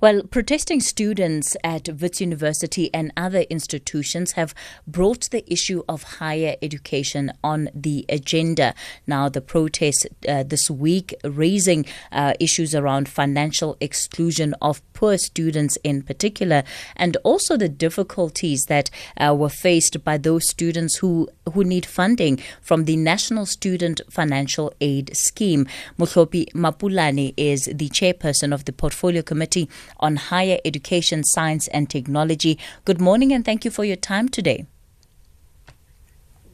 Well, 0.00 0.22
protesting 0.22 0.80
students 0.80 1.54
at 1.62 1.88
Wits 2.00 2.20
University 2.20 2.92
and 2.94 3.12
other 3.16 3.40
institutions 3.50 4.32
have 4.32 4.54
brought 4.86 5.28
the 5.30 5.44
issue 5.52 5.82
of 5.88 6.02
higher 6.02 6.56
education 6.62 7.32
on 7.44 7.68
the 7.74 8.06
agenda. 8.08 8.74
Now, 9.06 9.28
the 9.28 9.42
protests 9.42 10.06
uh, 10.26 10.44
this 10.44 10.70
week 10.70 11.14
raising 11.22 11.84
uh, 12.10 12.32
issues 12.40 12.74
around 12.74 13.08
financial 13.08 13.76
exclusion 13.80 14.54
of 14.62 14.80
poor 14.94 15.18
students 15.18 15.76
in 15.84 16.02
particular, 16.02 16.64
and 16.96 17.16
also 17.22 17.56
the 17.56 17.68
difficulties 17.68 18.64
that 18.68 18.90
uh, 19.18 19.34
were 19.38 19.50
faced 19.50 20.02
by 20.04 20.16
those 20.16 20.48
students 20.48 20.96
who, 20.96 21.28
who 21.52 21.64
need 21.64 21.84
funding 21.84 22.38
from 22.62 22.86
the 22.86 22.96
National 22.96 23.44
Student 23.44 24.00
Financial 24.10 24.72
Aid 24.80 25.14
Scheme. 25.14 25.66
Mohlopi 25.98 26.50
Mapulane 26.52 27.34
is 27.36 27.64
the 27.66 27.90
chairperson 27.90 28.54
of 28.54 28.64
the 28.64 28.72
Portfolio 28.72 29.20
Committee 29.22 29.49
on 29.98 30.16
Higher 30.16 30.58
Education, 30.64 31.24
Science 31.24 31.68
and 31.68 31.88
Technology. 31.88 32.58
Good 32.84 33.00
morning 33.00 33.32
and 33.32 33.44
thank 33.44 33.64
you 33.64 33.70
for 33.70 33.84
your 33.84 33.96
time 33.96 34.28
today. 34.28 34.66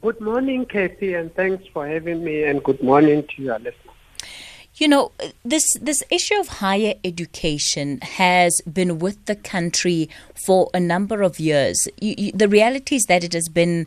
Good 0.03 0.21
morning, 0.21 0.67
Kathy, 0.67 1.15
and 1.15 1.35
thanks 1.35 1.65
for 1.73 1.87
having 1.87 2.23
me, 2.23 2.45
and 2.45 2.63
good 2.63 2.83
morning 2.83 3.25
to 3.35 3.43
your 3.43 3.59
listeners. 3.59 3.75
You 4.77 4.89
know, 4.89 5.11
this 5.43 5.77
this 5.81 6.03
issue 6.11 6.39
of 6.39 6.49
higher 6.49 6.95
education 7.03 7.99
has 8.03 8.61
been 8.71 8.99
with 8.99 9.25
the 9.25 9.35
country 9.35 10.11
for 10.35 10.69
a 10.75 10.79
number 10.79 11.23
of 11.23 11.41
years. 11.41 11.89
You, 11.99 12.15
you, 12.19 12.33
the 12.33 12.47
reality 12.47 12.97
is 12.97 13.05
that 13.07 13.25
it 13.25 13.33
has 13.33 13.49
been 13.49 13.87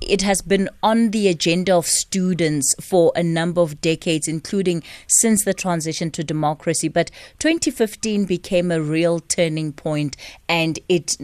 it 0.00 0.22
has 0.22 0.42
been 0.42 0.68
on 0.82 1.10
the 1.10 1.28
agenda 1.28 1.74
of 1.74 1.86
students 1.86 2.74
for 2.80 3.12
a 3.14 3.22
number 3.22 3.60
of 3.60 3.80
decades, 3.80 4.28
including 4.28 4.82
since 5.06 5.44
the 5.44 5.54
transition 5.54 6.10
to 6.12 6.24
democracy. 6.24 6.88
But 6.88 7.10
2015 7.38 8.24
became 8.24 8.70
a 8.70 8.80
real 8.80 9.20
turning 9.20 9.72
point, 9.72 10.16
and 10.48 10.78
it 10.88 11.16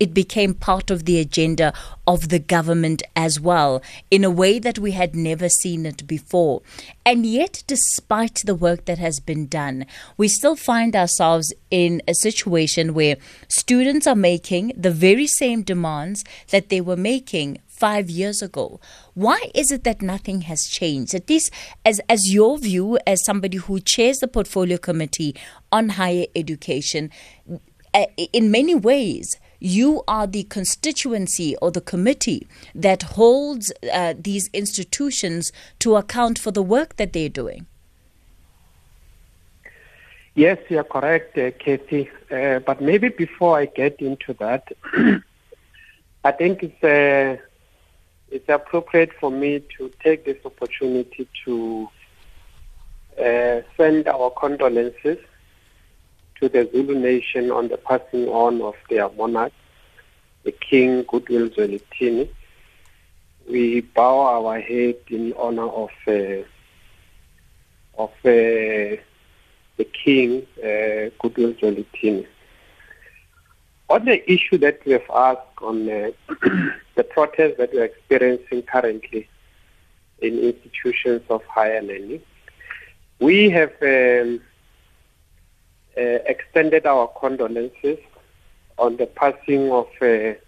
it 0.00 0.14
became 0.14 0.54
part 0.54 0.90
of 0.90 1.04
the 1.04 1.20
agenda 1.20 1.74
of 2.06 2.30
the 2.30 2.38
government 2.38 3.02
as 3.14 3.38
well, 3.38 3.82
in 4.10 4.24
a 4.24 4.30
way 4.30 4.58
that 4.58 4.78
we 4.78 4.92
had 4.92 5.14
never 5.14 5.48
seen 5.50 5.84
it 5.84 6.06
before. 6.06 6.62
And 7.04 7.26
yet, 7.26 7.62
despite 7.66 8.42
the 8.46 8.54
work 8.54 8.86
that 8.86 8.98
has 8.98 9.20
been 9.20 9.46
done, 9.46 9.84
we 10.16 10.26
still 10.26 10.56
find 10.56 10.96
ourselves 10.96 11.52
in 11.70 12.00
a 12.08 12.14
situation 12.14 12.94
where 12.94 13.16
students 13.48 14.06
are 14.06 14.16
making 14.16 14.72
the 14.74 14.90
very 14.90 15.26
same 15.26 15.62
demands 15.62 16.24
that 16.48 16.70
they 16.70 16.80
were 16.80 16.96
making 16.96 17.58
five 17.80 18.10
years 18.10 18.42
ago. 18.42 18.78
Why 19.14 19.50
is 19.54 19.72
it 19.72 19.84
that 19.84 20.02
nothing 20.02 20.42
has 20.42 20.66
changed? 20.66 21.14
At 21.14 21.28
least, 21.28 21.50
as, 21.84 22.00
as 22.08 22.32
your 22.32 22.58
view, 22.58 22.98
as 23.06 23.24
somebody 23.24 23.56
who 23.56 23.80
chairs 23.80 24.18
the 24.18 24.28
portfolio 24.28 24.76
committee 24.76 25.34
on 25.72 25.90
higher 25.90 26.26
education, 26.36 27.10
uh, 27.94 28.06
in 28.32 28.50
many 28.50 28.74
ways, 28.74 29.38
you 29.58 30.02
are 30.06 30.26
the 30.26 30.44
constituency 30.44 31.56
or 31.56 31.70
the 31.70 31.80
committee 31.80 32.46
that 32.74 33.02
holds 33.02 33.72
uh, 33.92 34.14
these 34.18 34.48
institutions 34.52 35.52
to 35.78 35.96
account 35.96 36.38
for 36.38 36.50
the 36.50 36.62
work 36.62 36.96
that 36.96 37.12
they're 37.12 37.28
doing. 37.28 37.66
Yes, 40.34 40.58
you're 40.68 40.84
correct, 40.84 41.36
uh, 41.36 41.50
Kathy. 41.50 42.10
Uh, 42.30 42.60
but 42.60 42.80
maybe 42.80 43.08
before 43.08 43.58
I 43.58 43.66
get 43.66 44.00
into 44.00 44.32
that, 44.34 44.72
I 46.24 46.32
think 46.32 46.62
it's 46.62 46.84
uh, 46.84 47.42
it's 48.30 48.48
appropriate 48.48 49.12
for 49.18 49.30
me 49.30 49.62
to 49.76 49.90
take 50.02 50.24
this 50.24 50.38
opportunity 50.44 51.28
to 51.44 51.88
uh, 53.18 53.60
send 53.76 54.06
our 54.08 54.30
condolences 54.30 55.18
to 56.40 56.48
the 56.48 56.68
Zulu 56.72 56.98
nation 56.98 57.50
on 57.50 57.68
the 57.68 57.76
passing 57.76 58.28
on 58.28 58.62
of 58.62 58.74
their 58.88 59.10
monarch, 59.10 59.52
the 60.44 60.52
King 60.52 61.04
Goodwill 61.08 61.50
Zwelithini. 61.50 62.28
We 63.48 63.80
bow 63.80 64.20
our 64.20 64.60
head 64.60 64.96
in 65.08 65.34
honor 65.36 65.68
of 65.68 65.90
uh, 66.06 66.44
of 67.98 68.10
uh, 68.24 68.96
the 69.76 69.84
King 69.92 70.46
uh, 70.58 71.10
Goodwill 71.20 71.54
Zwelithini. 71.54 72.26
On 73.90 74.04
the 74.04 74.30
issue 74.30 74.56
that 74.58 74.78
we 74.86 74.92
have 74.92 75.10
asked 75.12 75.60
on 75.60 75.90
uh, 75.90 76.10
the 76.94 77.02
protests 77.02 77.56
that 77.58 77.72
we 77.72 77.80
are 77.80 77.84
experiencing 77.84 78.62
currently 78.62 79.28
in 80.22 80.38
institutions 80.38 81.22
of 81.28 81.42
higher 81.46 81.82
learning, 81.82 82.22
we 83.18 83.50
have 83.50 83.72
um, 83.82 84.40
uh, 85.98 86.22
extended 86.26 86.86
our 86.86 87.08
condolences 87.18 87.98
on 88.78 88.96
the 88.96 89.06
passing 89.06 89.72
of 89.72 89.88
a, 90.00 90.38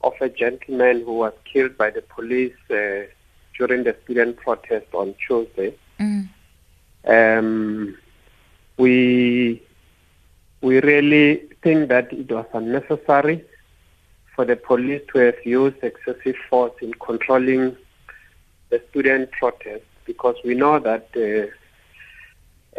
of 0.00 0.14
a 0.22 0.30
gentleman 0.30 1.02
who 1.04 1.18
was 1.18 1.34
killed 1.44 1.76
by 1.76 1.90
the 1.90 2.00
police 2.00 2.56
uh, 2.70 3.04
during 3.58 3.84
the 3.84 3.94
student 4.04 4.38
protest 4.38 4.86
on 4.94 5.14
Tuesday. 5.26 5.76
Mm. 6.00 6.28
Um, 7.06 7.98
we 8.78 9.62
we 10.62 10.80
really 10.80 11.42
think 11.64 11.88
that 11.88 12.12
it 12.12 12.30
was 12.30 12.46
unnecessary 12.52 13.42
for 14.36 14.44
the 14.44 14.54
police 14.54 15.02
to 15.12 15.18
have 15.18 15.38
used 15.44 15.76
excessive 15.82 16.36
force 16.48 16.74
in 16.82 16.92
controlling 16.94 17.76
the 18.68 18.80
student 18.90 19.32
protest 19.32 19.84
because 20.04 20.36
we 20.44 20.54
know 20.54 20.78
that 20.78 21.08
uh, 21.16 21.46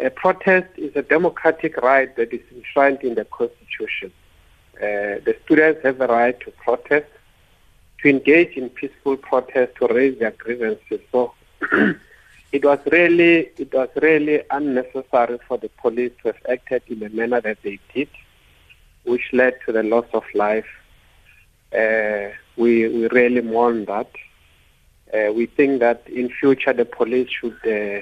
a 0.06 0.10
protest 0.10 0.68
is 0.76 0.94
a 0.94 1.02
democratic 1.02 1.76
right 1.78 2.14
that 2.16 2.32
is 2.32 2.42
enshrined 2.54 3.02
in 3.02 3.14
the 3.16 3.24
Constitution. 3.24 4.12
Uh, 4.76 5.18
the 5.26 5.34
students 5.44 5.82
have 5.82 6.00
a 6.00 6.06
right 6.06 6.38
to 6.40 6.50
protest, 6.52 7.10
to 8.02 8.08
engage 8.08 8.56
in 8.56 8.68
peaceful 8.68 9.16
protest, 9.16 9.74
to 9.76 9.86
raise 9.88 10.18
their 10.18 10.32
grievances. 10.32 11.00
So 11.10 11.32
it 12.52 12.64
was 12.64 12.78
really, 12.92 13.50
it 13.56 13.72
was 13.72 13.88
really 14.00 14.42
unnecessary 14.50 15.38
for 15.48 15.56
the 15.58 15.70
police 15.80 16.12
to 16.22 16.28
have 16.28 16.42
acted 16.48 16.82
in 16.88 17.00
the 17.00 17.08
manner 17.08 17.40
that 17.40 17.58
they 17.62 17.80
did, 17.92 18.08
which 19.06 19.32
led 19.32 19.54
to 19.64 19.72
the 19.72 19.82
loss 19.82 20.06
of 20.12 20.24
life. 20.34 20.66
Uh, 21.72 22.28
we 22.56 22.88
we 22.88 23.08
really 23.08 23.40
mourn 23.40 23.84
that. 23.86 24.10
Uh, 25.14 25.32
we 25.32 25.46
think 25.46 25.80
that 25.80 26.02
in 26.08 26.28
future 26.28 26.72
the 26.72 26.84
police 26.84 27.28
should 27.30 27.58
uh, 27.64 28.00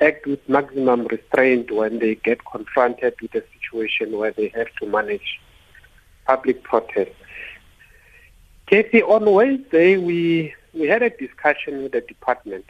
act 0.00 0.26
with 0.26 0.48
maximum 0.48 1.06
restraint 1.06 1.70
when 1.70 1.98
they 1.98 2.14
get 2.14 2.44
confronted 2.44 3.14
with 3.20 3.34
a 3.34 3.42
situation 3.54 4.16
where 4.16 4.32
they 4.32 4.48
have 4.48 4.68
to 4.80 4.86
manage 4.86 5.40
public 6.26 6.62
protests. 6.62 7.14
Kathy, 8.66 9.02
on 9.02 9.30
Wednesday, 9.32 9.96
we, 9.96 10.54
we 10.74 10.86
had 10.86 11.02
a 11.02 11.10
discussion 11.10 11.82
with 11.82 11.92
the 11.92 12.02
department 12.02 12.66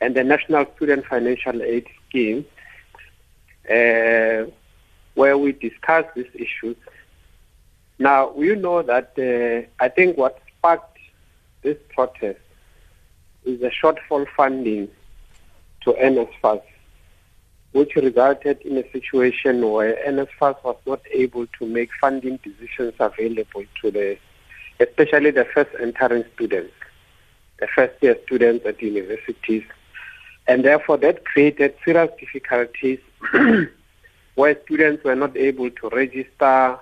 and 0.00 0.14
the 0.14 0.24
National 0.24 0.64
Student 0.76 1.04
Financial 1.04 1.62
Aid 1.62 1.86
Scheme 2.08 2.46
uh, 3.68 4.44
where 5.20 5.36
we 5.36 5.52
discuss 5.52 6.06
these 6.16 6.32
issues. 6.32 6.76
Now, 7.98 8.32
you 8.38 8.56
know 8.56 8.80
that 8.80 9.08
uh, 9.18 9.84
I 9.84 9.88
think 9.90 10.16
what 10.16 10.40
sparked 10.48 10.96
this 11.60 11.76
protest 11.94 12.40
is 13.44 13.60
the 13.60 13.70
shortfall 13.70 14.26
funding 14.34 14.88
to 15.82 15.92
NSFAS, 15.92 16.62
which 17.72 17.96
resulted 17.96 18.62
in 18.62 18.78
a 18.78 18.90
situation 18.92 19.70
where 19.70 19.94
NSFAS 20.08 20.56
was 20.64 20.78
not 20.86 21.02
able 21.12 21.46
to 21.58 21.66
make 21.66 21.90
funding 22.00 22.38
decisions 22.42 22.94
available 22.98 23.64
to 23.82 23.90
the, 23.90 24.16
especially 24.86 25.32
the 25.32 25.44
first 25.44 25.72
entering 25.78 26.24
students, 26.34 26.72
the 27.58 27.66
first 27.66 27.92
year 28.00 28.16
students 28.24 28.64
at 28.64 28.80
universities. 28.80 29.64
And 30.46 30.64
therefore 30.64 30.96
that 31.04 31.26
created 31.26 31.74
serious 31.84 32.10
difficulties 32.18 33.00
where 34.34 34.60
students 34.64 35.04
were 35.04 35.16
not 35.16 35.36
able 35.36 35.70
to 35.70 35.88
register, 35.90 36.78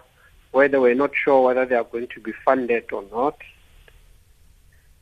where 0.53 0.69
they 0.69 0.79
were 0.79 0.95
not 0.95 1.11
sure 1.15 1.45
whether 1.47 1.67
they 1.67 1.75
are 1.75 1.85
going 1.85 2.09
to 2.09 2.21
be 2.21 2.33
funded 2.45 2.93
or 2.93 3.05
not. 3.13 3.37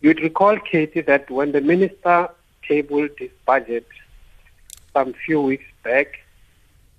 You'd 0.01 0.21
recall, 0.21 0.59
Katie, 0.59 1.01
that 1.03 1.31
when 1.31 1.53
the 1.53 1.61
minister 1.61 2.29
tabled 2.67 3.11
his 3.19 3.31
budget 3.45 3.87
some 4.93 5.15
few 5.25 5.41
weeks 5.41 5.65
back, 5.83 6.21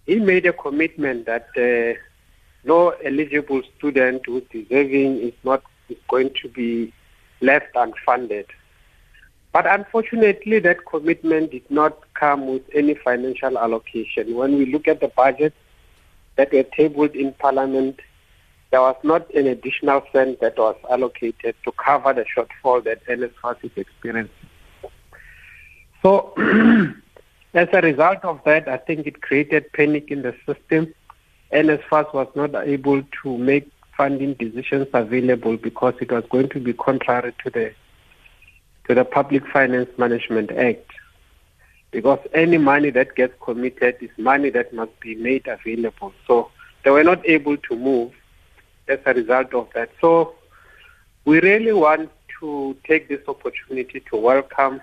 he 0.05 0.15
made 0.19 0.45
a 0.45 0.53
commitment 0.53 1.25
that 1.25 1.47
uh, 1.57 1.99
no 2.63 2.89
eligible 3.03 3.61
student 3.77 4.25
who's 4.25 4.43
deserving 4.51 5.19
is 5.19 5.33
not 5.43 5.63
is 5.89 5.97
going 6.07 6.31
to 6.41 6.49
be 6.49 6.93
left 7.41 7.73
unfunded. 7.75 8.45
But 9.53 9.65
unfortunately, 9.65 10.59
that 10.59 10.85
commitment 10.85 11.51
did 11.51 11.69
not 11.69 11.97
come 12.13 12.47
with 12.47 12.63
any 12.73 12.93
financial 12.93 13.57
allocation. 13.57 14.35
When 14.35 14.57
we 14.57 14.65
look 14.65 14.87
at 14.87 14.99
the 14.99 15.07
budget 15.07 15.53
that 16.35 16.53
were 16.53 16.63
tabled 16.63 17.15
in 17.15 17.33
Parliament, 17.33 17.99
there 18.71 18.81
was 18.81 18.97
not 19.03 19.33
an 19.33 19.47
additional 19.47 20.03
cent 20.11 20.41
that 20.41 20.57
was 20.57 20.75
allocated 20.91 21.55
to 21.63 21.71
cover 21.71 22.13
the 22.13 22.25
shortfall 22.25 22.83
that 22.83 23.05
NSFAS 23.05 23.63
is 23.63 23.71
experiencing. 23.75 24.33
So, 26.03 26.33
as 27.53 27.69
a 27.71 27.81
result 27.81 28.23
of 28.23 28.41
that, 28.45 28.67
I 28.67 28.77
think 28.77 29.07
it 29.07 29.21
created 29.21 29.71
panic 29.73 30.11
in 30.11 30.21
the 30.21 30.35
system. 30.45 30.93
NSFAS 31.51 32.13
was 32.13 32.27
not 32.35 32.53
able 32.55 33.01
to 33.23 33.37
make 33.37 33.71
funding 33.95 34.33
decisions 34.35 34.87
available 34.93 35.57
because 35.57 35.95
it 36.01 36.11
was 36.11 36.23
going 36.29 36.49
to 36.49 36.59
be 36.59 36.73
contrary 36.73 37.33
to 37.43 37.49
the 37.49 37.73
to 38.87 38.95
the 38.95 39.05
Public 39.05 39.45
Finance 39.47 39.89
Management 39.97 40.51
Act. 40.51 40.91
Because 41.91 42.19
any 42.33 42.57
money 42.57 42.89
that 42.91 43.15
gets 43.15 43.33
committed 43.41 43.97
is 44.01 44.09
money 44.17 44.49
that 44.49 44.73
must 44.73 44.97
be 44.99 45.15
made 45.15 45.47
available. 45.47 46.13
So 46.25 46.51
they 46.83 46.91
were 46.91 47.03
not 47.03 47.25
able 47.27 47.57
to 47.57 47.75
move 47.75 48.13
as 48.87 48.99
a 49.05 49.13
result 49.13 49.53
of 49.53 49.67
that. 49.75 49.89
So 49.99 50.35
we 51.25 51.39
really 51.41 51.73
want 51.73 52.09
to 52.39 52.77
take 52.85 53.09
this 53.09 53.21
opportunity 53.27 54.01
to 54.09 54.17
welcome 54.17 54.81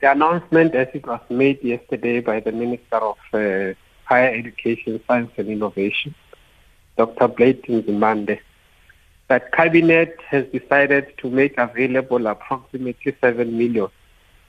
the 0.00 0.10
announcement 0.10 0.74
as 0.74 0.88
it 0.92 1.06
was 1.06 1.20
made 1.30 1.62
yesterday 1.62 2.20
by 2.20 2.40
the 2.40 2.52
Minister 2.52 2.96
of 2.96 3.16
uh, 3.32 3.72
Higher 4.04 4.34
Education, 4.34 5.00
Science 5.06 5.32
and 5.38 5.48
Innovation, 5.48 6.14
Dr. 6.98 7.28
Blade 7.28 7.62
Nzimande, 7.62 8.38
that 9.28 9.52
Cabinet 9.52 10.16
has 10.28 10.46
decided 10.46 11.12
to 11.18 11.30
make 11.30 11.58
available 11.58 12.26
approximately 12.26 13.16
7 13.20 13.58
million 13.58 13.88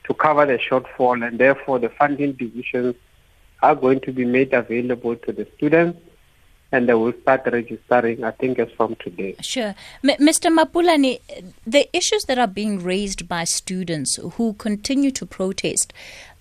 to 0.04 0.14
cover 0.14 0.46
the 0.46 0.58
shortfall 0.58 1.26
and 1.26 1.38
therefore 1.38 1.78
the 1.78 1.88
funding 1.90 2.32
decisions 2.32 2.94
are 3.62 3.74
going 3.74 4.00
to 4.00 4.12
be 4.12 4.24
made 4.24 4.52
available 4.52 5.16
to 5.16 5.32
the 5.32 5.46
students 5.56 5.98
and 6.70 6.88
they 6.88 6.94
will 6.94 7.14
start 7.22 7.42
registering, 7.46 8.22
I 8.22 8.30
think, 8.32 8.58
as 8.58 8.70
from 8.72 8.94
today. 8.96 9.36
Sure. 9.40 9.74
M- 10.04 10.18
Mr. 10.18 10.54
Mapulane, 10.54 11.20
the 11.66 11.88
issues 11.96 12.24
that 12.24 12.38
are 12.38 12.46
being 12.46 12.82
raised 12.82 13.26
by 13.26 13.44
students 13.44 14.16
who 14.34 14.52
continue 14.54 15.10
to 15.12 15.24
protest 15.24 15.92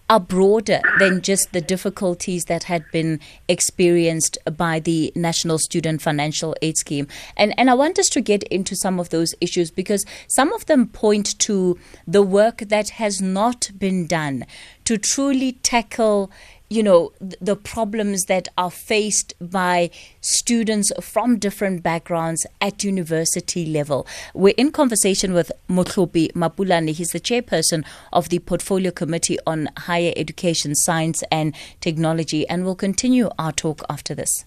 are 0.09 0.19
broader 0.19 0.79
than 0.99 1.21
just 1.21 1.51
the 1.51 1.61
difficulties 1.61 2.45
that 2.45 2.63
had 2.63 2.85
been 2.91 3.19
experienced 3.47 4.37
by 4.55 4.79
the 4.79 5.11
National 5.15 5.57
Student 5.59 6.01
Financial 6.01 6.55
Aid 6.61 6.77
Scheme. 6.77 7.07
And, 7.35 7.53
and 7.57 7.69
I 7.69 7.73
want 7.73 7.99
us 7.99 8.09
to 8.11 8.21
get 8.21 8.43
into 8.43 8.75
some 8.75 8.99
of 8.99 9.09
those 9.09 9.35
issues 9.41 9.69
because 9.69 10.05
some 10.27 10.53
of 10.53 10.65
them 10.67 10.87
point 10.87 11.37
to 11.39 11.77
the 12.07 12.21
work 12.21 12.59
that 12.59 12.89
has 12.91 13.21
not 13.21 13.69
been 13.77 14.07
done 14.07 14.45
to 14.85 14.97
truly 14.97 15.53
tackle 15.53 16.31
you 16.69 16.83
know 16.83 17.11
the 17.19 17.55
problems 17.55 18.25
that 18.25 18.47
are 18.57 18.71
faced 18.71 19.33
by 19.39 19.89
students 20.21 20.91
from 21.01 21.37
different 21.39 21.83
backgrounds 21.83 22.45
at 22.59 22.83
university 22.83 23.65
level. 23.65 24.05
We're 24.33 24.53
in 24.57 24.71
conversation 24.71 25.33
with 25.33 25.51
Mohlopi 25.69 26.31
Mapulane. 26.33 26.91
He's 26.91 27.11
the 27.11 27.19
chairperson 27.19 27.85
of 28.11 28.29
the 28.29 28.39
Portfolio 28.39 28.91
Committee 28.91 29.37
on 29.47 29.69
Higher 29.77 30.13
Education, 30.15 30.75
Science 30.75 31.23
and 31.31 31.55
Technology, 31.79 32.47
and 32.47 32.65
we'll 32.65 32.75
continue 32.75 33.29
our 33.39 33.51
talk 33.51 33.83
after 33.89 34.13
this. 34.13 34.45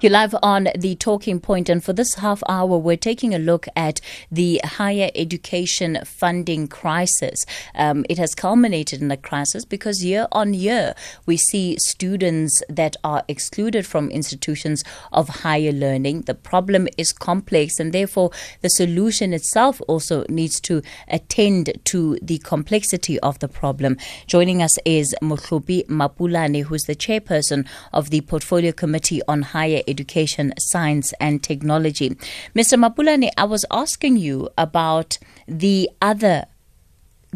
You're 0.00 0.12
live 0.12 0.32
on 0.44 0.68
the 0.78 0.94
talking 0.94 1.40
point, 1.40 1.68
and 1.68 1.82
for 1.82 1.92
this 1.92 2.14
half 2.14 2.40
hour, 2.48 2.78
we're 2.78 2.96
taking 2.96 3.34
a 3.34 3.38
look 3.40 3.66
at 3.74 4.00
the 4.30 4.60
higher 4.62 5.10
education 5.16 5.98
funding 6.04 6.68
crisis. 6.68 7.44
Um, 7.74 8.06
it 8.08 8.16
has 8.16 8.32
culminated 8.32 9.02
in 9.02 9.10
a 9.10 9.16
crisis 9.16 9.64
because 9.64 10.04
year 10.04 10.28
on 10.30 10.54
year, 10.54 10.94
we 11.26 11.36
see 11.36 11.76
students 11.80 12.62
that 12.68 12.94
are 13.02 13.24
excluded 13.26 13.86
from 13.86 14.08
institutions 14.10 14.84
of 15.10 15.28
higher 15.28 15.72
learning. 15.72 16.22
The 16.22 16.34
problem 16.34 16.86
is 16.96 17.12
complex, 17.12 17.80
and 17.80 17.92
therefore, 17.92 18.30
the 18.60 18.70
solution 18.70 19.32
itself 19.32 19.82
also 19.88 20.24
needs 20.28 20.60
to 20.60 20.80
attend 21.08 21.72
to 21.86 22.20
the 22.22 22.38
complexity 22.38 23.18
of 23.18 23.40
the 23.40 23.48
problem. 23.48 23.96
Joining 24.28 24.62
us 24.62 24.78
is 24.84 25.12
Mohlopi 25.20 25.84
Mapulane, 25.88 26.62
who's 26.62 26.84
the 26.84 26.94
chairperson 26.94 27.66
of 27.92 28.10
the 28.10 28.20
Portfolio 28.20 28.70
Committee 28.70 29.22
on 29.26 29.42
Higher 29.42 29.57
higher 29.58 29.82
education, 29.88 30.52
science, 30.58 31.12
and 31.20 31.42
technology. 31.42 32.10
Mr. 32.54 32.74
Mapulane, 32.82 33.30
I 33.36 33.44
was 33.44 33.64
asking 33.70 34.16
you 34.18 34.48
about 34.56 35.18
the 35.48 35.90
other 36.00 36.46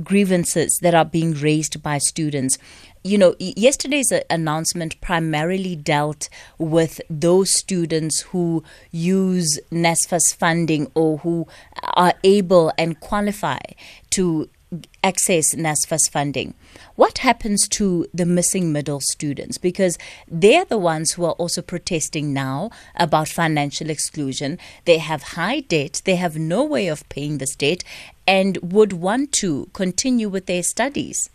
grievances 0.02 0.78
that 0.82 0.94
are 0.94 1.04
being 1.04 1.32
raised 1.34 1.82
by 1.82 1.98
students. 1.98 2.58
You 3.04 3.18
know, 3.18 3.34
yesterday's 3.40 4.12
uh, 4.12 4.20
announcement 4.30 5.00
primarily 5.00 5.74
dealt 5.74 6.28
with 6.58 7.00
those 7.10 7.52
students 7.52 8.20
who 8.30 8.62
use 8.92 9.58
NSFAS 9.72 10.36
funding 10.38 10.90
or 10.94 11.18
who 11.18 11.48
are 11.94 12.14
able 12.22 12.72
and 12.78 13.00
qualify 13.00 13.58
to 14.10 14.48
access 15.02 15.54
NSFAS 15.54 16.10
funding. 16.10 16.54
What 16.96 17.18
happens 17.18 17.68
to 17.68 18.06
the 18.12 18.26
missing 18.26 18.72
middle 18.72 19.00
students? 19.00 19.58
Because 19.58 19.98
they're 20.28 20.64
the 20.64 20.78
ones 20.78 21.12
who 21.12 21.24
are 21.24 21.32
also 21.32 21.62
protesting 21.62 22.32
now 22.32 22.70
about 22.96 23.28
financial 23.28 23.90
exclusion. 23.90 24.58
They 24.84 24.98
have 24.98 25.22
high 25.22 25.60
debt, 25.60 26.02
they 26.04 26.16
have 26.16 26.36
no 26.36 26.64
way 26.64 26.88
of 26.88 27.08
paying 27.08 27.38
this 27.38 27.54
debt, 27.54 27.84
and 28.26 28.58
would 28.62 28.92
want 28.92 29.32
to 29.32 29.68
continue 29.72 30.28
with 30.28 30.46
their 30.46 30.62
studies. 30.62 31.30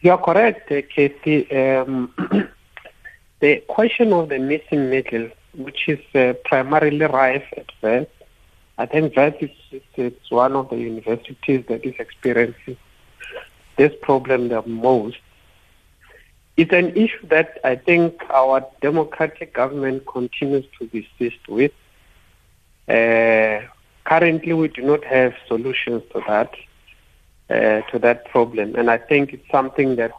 You 0.00 0.12
are 0.12 0.18
correct, 0.18 0.70
uh, 0.70 0.82
Kathy. 0.82 1.50
Um, 1.50 2.12
the 3.40 3.56
question 3.66 4.12
of 4.12 4.28
the 4.28 4.38
missing 4.38 4.90
middle, 4.90 5.30
which 5.56 5.88
is 5.88 5.98
uh, 6.14 6.34
primarily 6.44 7.06
rife 7.06 7.46
at 7.56 7.66
Wits, 7.82 8.10
I 8.78 8.86
think 8.86 9.14
that 9.14 9.42
is 9.42 9.50
it's 9.96 10.30
one 10.30 10.54
of 10.54 10.68
the 10.68 10.76
universities 10.76 11.64
that 11.68 11.84
is 11.84 11.94
experiencing 11.98 12.76
this 13.76 13.92
problem 14.02 14.48
the 14.48 14.62
most. 14.62 15.18
It's 16.56 16.72
an 16.72 16.96
issue 16.96 17.26
that 17.28 17.58
I 17.64 17.76
think 17.76 18.22
our 18.30 18.66
democratic 18.80 19.54
government 19.54 20.06
continues 20.06 20.64
to 20.78 20.86
be 20.86 21.06
seized 21.18 21.46
with. 21.48 21.72
Uh, 22.88 23.60
currently, 24.04 24.52
we 24.52 24.68
do 24.68 24.82
not 24.82 25.04
have 25.04 25.34
solutions 25.46 26.02
to 26.12 26.22
that 26.26 26.54
uh, 27.48 27.80
to 27.90 27.98
that 28.00 28.26
problem, 28.26 28.74
and 28.76 28.90
I 28.90 28.98
think 28.98 29.32
it's 29.32 29.50
something 29.50 29.96
that 29.96 30.12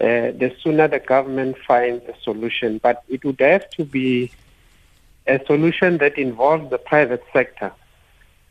uh, 0.00 0.32
the 0.40 0.54
sooner 0.62 0.88
the 0.88 0.98
government 0.98 1.56
finds 1.66 2.04
a 2.06 2.14
solution, 2.22 2.78
but 2.78 3.04
it 3.08 3.24
would 3.24 3.40
have 3.40 3.68
to 3.70 3.84
be 3.84 4.30
a 5.26 5.40
solution 5.46 5.98
that 5.98 6.18
involves 6.18 6.70
the 6.70 6.78
private 6.78 7.24
sector. 7.32 7.72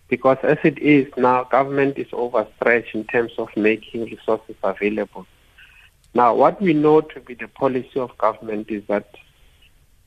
Because 0.07 0.37
as 0.43 0.57
it 0.63 0.77
is 0.79 1.11
now, 1.17 1.43
government 1.45 1.97
is 1.97 2.07
overstretched 2.11 2.93
in 2.93 3.05
terms 3.05 3.31
of 3.37 3.49
making 3.55 4.05
resources 4.05 4.55
available. 4.63 5.25
Now, 6.13 6.35
what 6.35 6.61
we 6.61 6.73
know 6.73 7.01
to 7.01 7.19
be 7.19 7.33
the 7.33 7.47
policy 7.47 7.99
of 7.99 8.15
government 8.17 8.69
is 8.69 8.83
that 8.87 9.07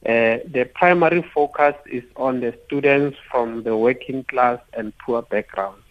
uh, 0.04 0.38
the 0.46 0.70
primary 0.74 1.22
focus 1.34 1.74
is 1.86 2.04
on 2.14 2.40
the 2.40 2.56
students 2.66 3.16
from 3.30 3.64
the 3.64 3.76
working 3.76 4.22
class 4.24 4.60
and 4.72 4.96
poor 4.98 5.22
backgrounds. 5.22 5.82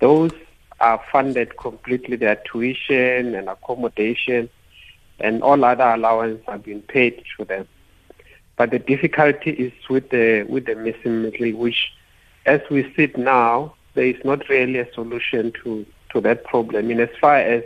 Those 0.00 0.32
are 0.80 1.00
funded 1.12 1.56
completely, 1.56 2.16
their 2.16 2.42
tuition 2.50 3.34
and 3.34 3.48
accommodation 3.48 4.48
and 5.20 5.42
all 5.42 5.62
other 5.64 5.84
allowances 5.84 6.42
are 6.48 6.58
being 6.58 6.82
paid 6.82 7.22
to 7.36 7.44
them. 7.44 7.68
But 8.60 8.72
the 8.72 8.78
difficulty 8.78 9.52
is 9.52 9.72
with 9.88 10.10
the 10.10 10.42
with 10.42 10.66
the 10.66 10.74
missing 10.74 11.22
middle, 11.22 11.58
which, 11.58 11.94
as 12.44 12.60
we 12.70 12.92
sit 12.94 13.16
now, 13.16 13.74
there 13.94 14.04
is 14.04 14.22
not 14.22 14.46
really 14.50 14.80
a 14.80 14.92
solution 14.92 15.50
to 15.64 15.86
to 16.10 16.20
that 16.20 16.44
problem 16.44 16.90
in 16.90 17.00
as 17.00 17.08
far 17.18 17.36
as 17.36 17.64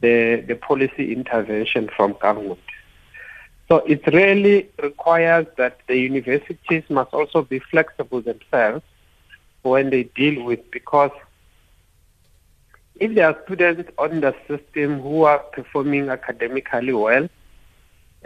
the 0.00 0.44
the 0.46 0.54
policy 0.54 1.12
intervention 1.12 1.90
from 1.96 2.14
government. 2.22 2.60
So 3.68 3.78
it 3.78 4.06
really 4.06 4.70
requires 4.80 5.48
that 5.56 5.80
the 5.88 5.96
universities 5.96 6.84
must 6.88 7.12
also 7.12 7.42
be 7.42 7.58
flexible 7.58 8.20
themselves 8.20 8.84
when 9.62 9.90
they 9.90 10.04
deal 10.04 10.44
with 10.44 10.60
because 10.70 11.10
if 13.00 13.16
there 13.16 13.26
are 13.26 13.38
students 13.46 13.90
on 13.98 14.20
the 14.20 14.32
system 14.46 15.00
who 15.00 15.24
are 15.24 15.40
performing 15.40 16.08
academically 16.08 16.92
well, 16.92 17.28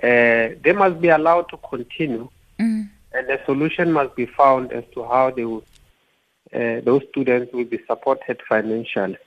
uh, 0.03 0.55
they 0.63 0.73
must 0.75 1.01
be 1.01 1.09
allowed 1.09 1.49
to 1.51 1.57
continue, 1.59 2.29
mm. 2.59 2.89
and 3.13 3.31
a 3.31 3.45
solution 3.45 3.93
must 3.93 4.15
be 4.15 4.27
found 4.27 4.73
as 4.73 4.85
to 4.95 5.05
how 5.05 5.31
they 5.31 5.45
will, 5.45 5.65
uh, 6.55 6.81
those 6.85 7.03
students 7.11 7.53
will 7.53 7.65
be 7.65 7.81
supported 7.87 8.41
financially. 8.49 9.19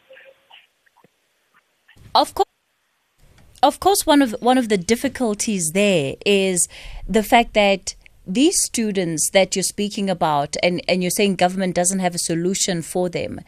Of 2.16 2.34
course. 2.34 2.46
Of 3.62 3.80
course, 3.82 4.06
one 4.06 4.22
of 4.22 4.36
one 4.40 4.58
of 4.58 4.70
the 4.70 4.78
difficulties 4.78 5.72
there 5.74 6.16
is 6.26 6.68
the 7.08 7.24
fact 7.24 7.54
that 7.56 7.96
these 8.26 8.62
students 8.64 9.32
that 9.32 9.56
you're 9.56 9.64
speaking 9.64 10.10
about, 10.10 10.56
and, 10.62 10.82
and 10.88 11.02
you're 11.04 11.10
saying 11.10 11.36
government 11.36 11.76
doesn't 11.76 12.00
have 12.00 12.16
a 12.16 12.20
solution 12.20 12.82
for 12.82 13.10
them, 13.10 13.42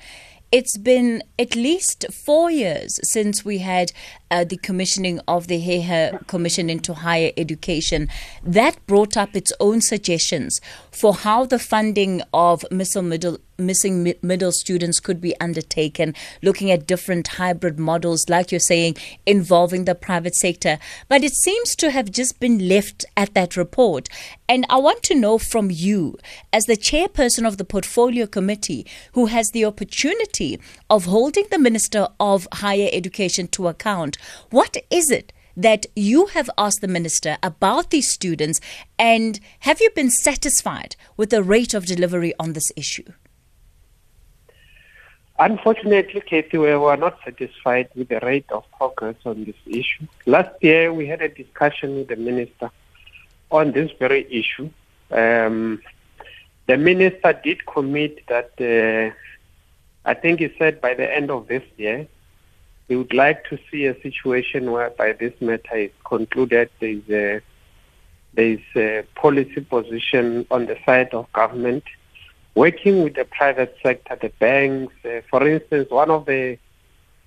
it's 0.51 0.77
been 0.77 1.23
at 1.39 1.55
least 1.55 2.05
four 2.11 2.51
years 2.51 2.99
since 3.03 3.45
we 3.45 3.59
had 3.59 3.93
uh, 4.31 4.43
the 4.43 4.57
commissioning 4.57 5.19
of 5.27 5.47
the 5.47 5.61
Heher 5.61 6.25
Commission 6.27 6.69
into 6.69 6.93
Higher 6.93 7.31
Education, 7.37 8.09
that 8.43 8.83
brought 8.87 9.15
up 9.17 9.35
its 9.35 9.53
own 9.59 9.81
suggestions 9.81 10.59
for 10.91 11.13
how 11.13 11.45
the 11.45 11.59
funding 11.59 12.21
of 12.33 12.65
middle 12.71 13.37
missing 13.61 14.13
middle 14.21 14.51
students 14.51 14.99
could 14.99 15.21
be 15.21 15.39
undertaken, 15.39 16.15
looking 16.41 16.71
at 16.71 16.87
different 16.87 17.27
hybrid 17.27 17.79
models, 17.79 18.25
like 18.27 18.51
you're 18.51 18.59
saying, 18.59 18.95
involving 19.25 19.85
the 19.85 19.95
private 19.95 20.35
sector. 20.35 20.77
But 21.07 21.23
it 21.23 21.33
seems 21.33 21.75
to 21.77 21.91
have 21.91 22.11
just 22.11 22.39
been 22.39 22.67
left 22.67 23.05
at 23.15 23.33
that 23.35 23.55
report. 23.55 24.09
And 24.49 24.65
I 24.69 24.77
want 24.77 25.03
to 25.03 25.15
know 25.15 25.37
from 25.37 25.69
you, 25.71 26.17
as 26.51 26.65
the 26.65 26.75
chairperson 26.75 27.47
of 27.47 27.57
the 27.57 27.65
portfolio 27.65 28.25
committee, 28.25 28.85
who 29.13 29.27
has 29.27 29.51
the 29.51 29.65
opportunity 29.65 30.59
of 30.89 31.05
holding 31.05 31.45
the 31.51 31.59
Minister 31.59 32.07
of 32.19 32.47
Higher 32.53 32.89
Education 32.91 33.47
to 33.49 33.67
account, 33.67 34.17
what 34.49 34.77
is 34.89 35.11
it? 35.11 35.33
that 35.57 35.85
you 35.95 36.27
have 36.27 36.49
asked 36.57 36.81
the 36.81 36.87
minister 36.87 37.37
about 37.43 37.89
these 37.89 38.09
students 38.09 38.61
and 38.97 39.39
have 39.59 39.81
you 39.81 39.89
been 39.91 40.09
satisfied 40.09 40.95
with 41.17 41.29
the 41.29 41.43
rate 41.43 41.73
of 41.73 41.85
delivery 41.85 42.33
on 42.39 42.53
this 42.53 42.71
issue? 42.75 43.11
Unfortunately, 45.39 46.21
Kathy, 46.21 46.57
we 46.59 46.75
were 46.75 46.97
not 46.97 47.17
satisfied 47.25 47.89
with 47.95 48.09
the 48.09 48.19
rate 48.19 48.45
of 48.51 48.63
progress 48.77 49.15
on 49.25 49.43
this 49.45 49.55
issue. 49.65 50.05
Last 50.27 50.51
year, 50.61 50.93
we 50.93 51.07
had 51.07 51.21
a 51.21 51.29
discussion 51.29 51.95
with 51.95 52.09
the 52.09 52.15
minister 52.15 52.69
on 53.49 53.71
this 53.71 53.89
very 53.97 54.31
issue. 54.31 54.69
Um, 55.09 55.81
the 56.67 56.77
minister 56.77 57.33
did 57.43 57.65
commit 57.65 58.27
that, 58.27 58.51
uh, 58.61 59.15
I 60.05 60.13
think 60.13 60.41
he 60.41 60.53
said 60.59 60.79
by 60.79 60.93
the 60.93 61.11
end 61.11 61.31
of 61.31 61.47
this 61.47 61.63
year, 61.75 62.07
he 62.87 62.95
would 62.95 63.13
like 63.13 63.45
to 63.45 63.57
see 63.69 63.85
a 63.85 63.99
situation 64.01 64.71
whereby 64.71 65.13
this 65.13 65.33
matter 65.39 65.75
is 65.75 65.91
concluded. 66.05 66.69
There 66.79 66.89
is 66.89 67.09
a, 67.09 67.41
there 68.33 68.51
is 68.51 68.59
a 68.75 69.03
policy 69.15 69.61
position 69.61 70.45
on 70.51 70.65
the 70.65 70.77
side 70.85 71.13
of 71.13 71.31
government 71.33 71.83
working 72.55 73.03
with 73.03 73.15
the 73.15 73.25
private 73.25 73.75
sector, 73.81 74.17
the 74.21 74.29
banks. 74.39 74.93
Uh, 75.05 75.21
for 75.29 75.47
instance, 75.47 75.89
one 75.89 76.11
of 76.11 76.25
the 76.25 76.57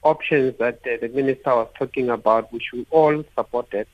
options 0.02 0.56
that 0.58 0.80
uh, 0.86 0.96
the 1.00 1.08
minister 1.08 1.54
was 1.54 1.68
talking 1.78 2.10
about, 2.10 2.52
which 2.52 2.70
we 2.72 2.86
all 2.90 3.24
supported, 3.34 3.86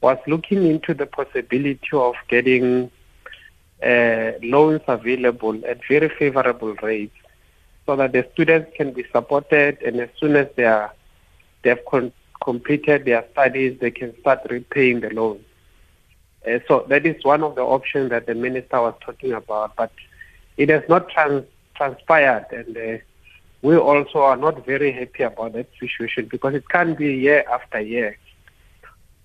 was 0.00 0.18
looking 0.26 0.66
into 0.66 0.94
the 0.94 1.06
possibility 1.06 1.90
of 1.92 2.14
getting 2.28 2.90
uh, 3.84 4.32
loans 4.42 4.82
available 4.86 5.60
at 5.66 5.80
very 5.88 6.08
favorable 6.08 6.74
rates 6.82 7.16
so 7.86 7.96
that 7.96 8.12
the 8.12 8.26
students 8.32 8.70
can 8.76 8.92
be 8.92 9.04
supported 9.12 9.78
and 9.82 10.00
as 10.00 10.08
soon 10.18 10.36
as 10.36 10.48
they 10.56 10.64
are 10.64 10.92
they 11.62 11.70
have 11.70 11.84
con- 11.90 12.12
completed 12.42 13.04
their 13.04 13.24
studies 13.32 13.78
they 13.80 13.90
can 13.90 14.18
start 14.20 14.40
repaying 14.50 15.00
the 15.00 15.10
loan. 15.10 15.40
Uh, 16.46 16.58
so 16.68 16.84
that 16.88 17.04
is 17.06 17.22
one 17.24 17.42
of 17.42 17.54
the 17.54 17.62
options 17.62 18.10
that 18.10 18.26
the 18.26 18.34
minister 18.34 18.80
was 18.80 18.94
talking 19.04 19.32
about 19.32 19.74
but 19.76 19.90
it 20.56 20.68
has 20.68 20.82
not 20.88 21.08
trans- 21.08 21.46
transpired, 21.76 22.46
and 22.50 22.76
uh, 22.76 22.98
we 23.62 23.76
also 23.76 24.20
are 24.20 24.36
not 24.36 24.64
very 24.66 24.92
happy 24.92 25.22
about 25.22 25.52
that 25.52 25.68
situation 25.78 26.26
because 26.30 26.54
it 26.54 26.68
can't 26.68 26.96
be 26.98 27.14
year 27.14 27.44
after 27.50 27.80
year 27.80 28.16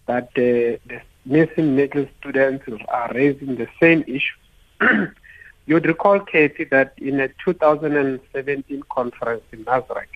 that 0.08 0.30
uh, 0.38 0.78
the 0.90 1.02
missing 1.26 1.76
middle 1.76 2.08
students 2.20 2.66
are 2.88 3.12
raising 3.14 3.56
the 3.56 3.68
same 3.82 4.04
issue. 4.08 4.40
You'd 5.68 5.86
recall, 5.86 6.20
Katie, 6.20 6.66
that 6.66 6.94
in 6.98 7.20
a 7.20 7.30
2017 7.44 8.84
conference 8.90 9.44
in 9.52 9.66
Nasrec, 9.66 10.08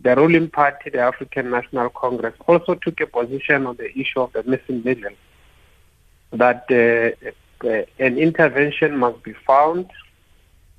the 0.00 0.16
ruling 0.16 0.50
party, 0.50 0.90
the 0.90 0.98
African 0.98 1.50
National 1.50 1.90
Congress, 1.90 2.34
also 2.46 2.74
took 2.74 3.00
a 3.00 3.06
position 3.06 3.66
on 3.66 3.76
the 3.76 3.96
issue 3.98 4.20
of 4.20 4.32
the 4.32 4.42
missing 4.42 4.82
middle, 4.84 5.12
that 6.32 6.64
uh, 6.70 7.66
uh, 7.66 7.82
an 7.98 8.18
intervention 8.18 8.96
must 8.96 9.22
be 9.22 9.32
found 9.32 9.90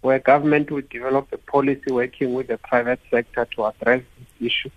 where 0.02 0.20
government 0.20 0.72
would 0.72 0.88
develop 0.90 1.28
a 1.34 1.38
policy 1.38 1.92
working 1.92 2.34
with 2.34 2.48
the 2.48 2.58
private 2.58 3.00
sector 3.12 3.46
to 3.54 3.66
address 3.66 4.02
this 4.18 4.48
issue. 4.48 4.70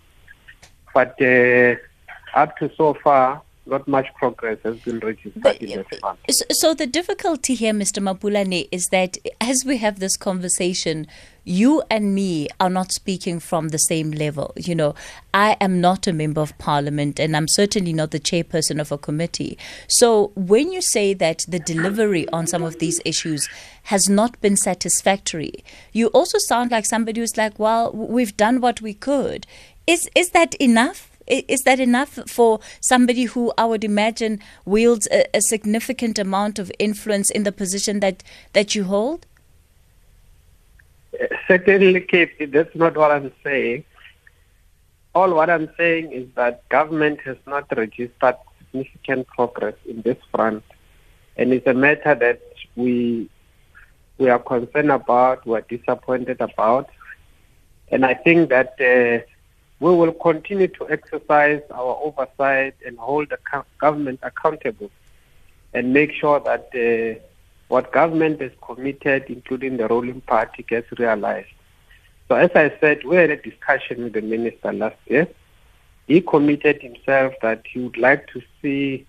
But 0.93 1.21
uh, 1.23 1.77
up 2.35 2.57
to 2.59 2.71
so 2.77 2.95
far, 2.95 3.43
not 3.67 3.87
much 3.87 4.07
progress 4.15 4.59
has 4.65 4.79
been 4.81 4.99
registered 4.99 5.43
but, 5.43 5.63
in 5.63 5.79
that 5.79 6.01
fund. 6.01 6.19
So 6.51 6.75
the 6.75 6.87
difficulty 6.87 7.55
here, 7.55 7.73
Mr. 7.73 8.03
Mapulane, 8.03 8.69
is 8.73 8.87
that 8.89 9.19
as 9.41 9.65
we 9.65 9.77
have 9.79 10.01
this 10.01 10.17
conversation, 10.17 11.07
you 11.45 11.83
and 11.91 12.15
me 12.15 12.49
are 12.61 12.71
not 12.71 12.93
speaking 12.93 13.39
from 13.41 13.69
the 13.69 13.79
same 13.79 14.11
level. 14.11 14.53
You 14.57 14.75
know, 14.75 14.95
I 15.33 15.57
am 15.61 15.81
not 15.81 16.07
a 16.07 16.13
member 16.13 16.41
of 16.41 16.57
parliament 16.59 17.21
and 17.21 17.37
I'm 17.37 17.49
certainly 17.49 17.93
not 17.93 18.11
the 18.11 18.21
chairperson 18.21 18.81
of 18.81 18.91
a 18.91 18.99
committee. 18.99 19.59
So 19.89 20.33
when 20.35 20.73
you 20.73 20.81
say 20.83 21.15
that 21.15 21.45
the 21.47 21.59
delivery 21.59 22.29
on 22.29 22.47
some 22.47 22.63
of 22.63 22.79
these 22.79 23.01
issues 23.05 23.49
has 23.85 24.09
not 24.09 24.41
been 24.41 24.57
satisfactory, 24.57 25.65
you 25.93 26.09
also 26.09 26.39
sound 26.39 26.71
like 26.71 26.87
somebody 26.87 27.21
who's 27.21 27.37
like, 27.37 27.59
well, 27.59 27.93
we've 27.93 28.37
done 28.37 28.61
what 28.61 28.81
we 28.81 28.95
could. 28.95 29.47
Is, 29.87 30.09
is 30.15 30.31
that 30.31 30.55
enough? 30.57 31.12
Is 31.27 31.61
that 31.63 31.81
enough 31.81 32.19
for 32.27 32.61
somebody 32.81 33.25
who 33.25 33.53
I 33.57 33.65
would 33.65 33.85
imagine 33.85 34.41
wields 34.65 35.09
a, 35.11 35.25
a 35.37 35.41
significant 35.41 36.19
amount 36.19 36.59
of 36.59 36.73
influence 36.79 37.31
in 37.31 37.45
the 37.45 37.53
position 37.53 38.01
that, 38.01 38.23
that 38.53 38.75
you 38.75 38.85
hold? 38.85 39.27
Certainly, 41.47 42.01
Kate, 42.03 42.53
that's 42.53 42.75
not 42.75 42.97
what 42.97 43.11
I'm 43.11 43.33
saying. 43.45 43.85
All 45.15 45.35
what 45.35 45.51
I'm 45.51 45.71
saying 45.77 46.13
is 46.13 46.27
that 46.37 46.67
government 46.71 47.21
has 47.21 47.37
not 47.47 47.67
registered 47.77 48.37
significant 48.59 49.27
progress 49.27 49.75
in 49.87 50.01
this 50.03 50.17
front, 50.31 50.65
and 51.37 51.53
it's 51.53 51.67
a 51.67 51.75
matter 51.75 52.15
that 52.15 52.41
we 52.77 53.29
we 54.17 54.31
are 54.31 54.39
concerned 54.39 54.91
about, 54.91 55.47
we 55.47 55.59
are 55.59 55.63
disappointed 55.63 56.41
about, 56.41 56.89
and 57.91 58.07
I 58.07 58.15
think 58.15 58.49
that 58.49 58.75
uh, 58.81 59.23
we 59.85 59.91
will 60.01 60.15
continue 60.29 60.71
to 60.79 60.83
exercise 60.97 61.63
our 61.81 61.95
oversight 62.07 62.75
and 62.87 62.95
hold 62.99 63.27
the 63.35 63.39
government 63.85 64.21
accountable, 64.31 64.91
and 65.75 65.93
make 65.93 66.13
sure 66.13 66.39
that. 66.49 66.65
Uh, 66.75 67.21
what 67.73 67.91
government 67.91 68.39
has 68.43 68.53
committed, 68.61 69.25
including 69.29 69.79
the 69.79 69.89
ruling 69.89 70.21
party, 70.21 70.63
gets 70.63 70.93
realized. 70.99 71.49
So 72.29 72.35
as 72.35 72.51
I 72.55 72.71
said, 72.81 73.03
we 73.03 73.17
had 73.17 73.31
a 73.31 73.39
discussion 73.39 74.05
with 74.05 74.13
the 74.13 74.21
minister 74.21 74.75
last 74.75 74.99
year. 75.07 75.27
He 76.07 76.21
committed 76.21 76.83
himself 76.83 77.33
that 77.41 77.63
he 77.65 77.81
would 77.81 77.97
like 77.97 78.27
to 78.35 78.43
see 78.61 79.07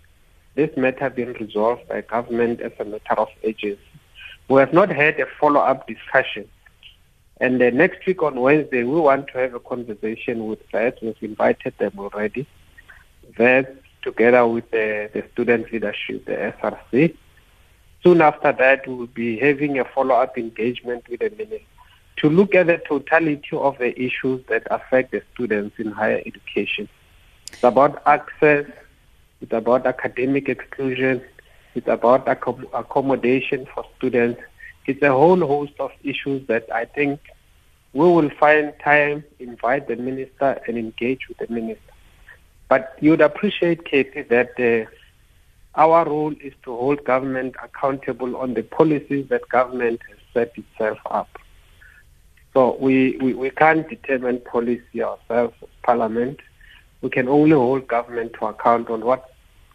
this 0.56 0.70
matter 0.78 1.10
being 1.10 1.34
resolved 1.34 1.90
by 1.90 2.00
government 2.16 2.62
as 2.62 2.72
a 2.80 2.86
matter 2.86 3.16
of 3.18 3.28
urgency. 3.44 3.82
We 4.48 4.62
have 4.62 4.72
not 4.72 4.90
had 4.90 5.20
a 5.20 5.26
follow-up 5.42 5.86
discussion. 5.86 6.48
And 7.40 7.62
uh, 7.62 7.70
next 7.72 8.06
week 8.06 8.22
on 8.22 8.40
Wednesday, 8.40 8.84
we 8.84 9.00
want 9.00 9.28
to 9.30 9.38
have 9.40 9.54
a 9.54 9.60
conversation 9.60 10.48
with 10.48 10.60
Wits. 10.72 11.02
We've 11.02 11.16
invited 11.22 11.74
them 11.78 11.94
already. 11.98 12.48
Wits, 13.38 13.70
together 14.02 14.48
with 14.48 14.70
the, 14.72 15.10
the 15.14 15.24
student 15.34 15.72
leadership, 15.72 16.26
the 16.26 16.54
SRC, 16.62 17.16
Soon 18.04 18.20
after 18.20 18.52
that, 18.52 18.86
we 18.86 18.96
will 18.96 19.08
be 19.08 19.40
having 19.40 19.80
a 19.80 19.86
follow-up 19.86 20.38
engagement 20.38 21.08
with 21.08 21.22
the 21.22 21.30
minister 21.30 21.66
to 22.18 22.30
look 22.30 22.54
at 22.54 22.68
the 22.68 22.78
totality 22.78 23.56
of 23.56 23.78
the 23.78 23.98
issues 24.00 24.46
that 24.50 24.68
affect 24.70 25.12
the 25.12 25.24
students 25.34 25.80
in 25.80 25.90
higher 25.90 26.22
education. 26.26 26.90
It's 27.54 27.64
about 27.64 28.04
access, 28.06 28.66
it's 29.40 29.54
about 29.54 29.86
academic 29.86 30.50
exclusion, 30.50 31.22
it's 31.76 31.88
about 31.88 32.28
accommodation 32.28 33.68
for 33.74 33.86
students. 33.98 34.42
It's 34.86 35.02
a 35.02 35.12
whole 35.12 35.40
host 35.40 35.74
of 35.80 35.92
issues 36.04 36.46
that 36.48 36.72
I 36.72 36.86
think 36.86 37.20
we 37.94 38.06
will 38.06 38.30
find 38.40 38.74
time, 38.84 39.24
invite 39.40 39.88
the 39.88 39.96
minister 39.96 40.60
and 40.68 40.78
engage 40.78 41.28
with 41.28 41.38
the 41.38 41.48
minister. 41.54 41.82
But 42.68 42.98
you'd 43.00 43.22
appreciate, 43.22 43.86
Katie, 43.86 44.24
that 44.24 44.60
uh, 44.60 44.90
our 45.76 46.06
role 46.06 46.34
is 46.42 46.54
to 46.64 46.76
hold 46.76 47.04
government 47.06 47.56
accountable 47.64 48.36
on 48.36 48.56
the 48.56 48.64
policies 48.64 49.28
that 49.30 49.48
government 49.50 50.02
has 50.10 50.18
set 50.34 50.54
itself 50.58 50.98
up. 51.10 51.40
So 52.54 52.78
we, 52.80 53.18
we, 53.18 53.34
we 53.34 53.50
can't 53.50 53.88
determine 53.88 54.40
policy 54.42 55.02
ourselves 55.02 55.56
as 55.62 55.70
parliament. 55.84 56.40
We 57.02 57.10
can 57.10 57.28
only 57.28 57.52
hold 57.56 57.88
government 57.88 58.34
to 58.40 58.46
account 58.48 58.90
on 58.90 59.04
what 59.06 59.33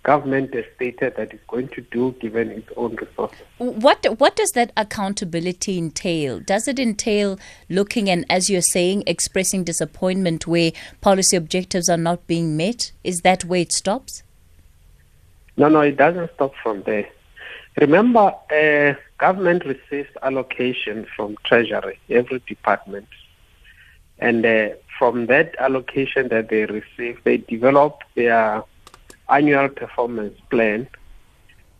government 0.09 0.55
has 0.55 0.65
stated 0.75 1.17
that 1.17 1.35
it's 1.35 1.45
going 1.49 1.69
to 1.69 1.83
do 1.83 2.13
given 2.19 2.49
its 2.51 2.71
own 2.79 2.97
resources. 2.97 3.45
What 3.59 4.07
what 4.19 4.35
does 4.37 4.53
that 4.53 4.73
accountability 4.75 5.77
entail? 5.77 6.41
Does 6.41 6.67
it 6.67 6.79
entail 6.79 7.39
looking 7.69 8.09
and 8.09 8.25
as 8.31 8.49
you're 8.49 8.71
saying, 8.77 9.03
expressing 9.07 9.65
disappointment 9.65 10.47
where 10.47 10.73
policy 11.03 11.37
objectives 11.37 11.91
are 11.91 11.99
not 11.99 12.27
being 12.27 12.57
met? 12.57 12.91
Is 13.05 13.21
that 13.21 13.45
where 13.45 13.61
it 13.61 13.73
stops? 13.73 14.23
No, 15.59 15.69
no, 15.69 15.83
it 15.83 15.99
doesn't 15.99 16.31
stop 16.37 16.55
from 16.63 16.83
there. 16.85 17.07
Remember, 17.79 18.33
uh, 18.61 18.95
government 19.19 19.67
receives 19.67 20.09
allocation 20.23 21.07
from 21.15 21.37
Treasury, 21.45 21.99
every 22.09 22.41
department. 22.47 23.09
And 24.21 24.47
uh, 24.47 24.69
from 24.99 25.27
that 25.27 25.55
allocation 25.59 26.29
that 26.29 26.49
they 26.49 26.65
receive, 26.65 27.23
they 27.25 27.37
develop 27.37 28.05
their 28.15 28.65
annual 29.29 29.69
performance 29.69 30.39
plan. 30.51 30.89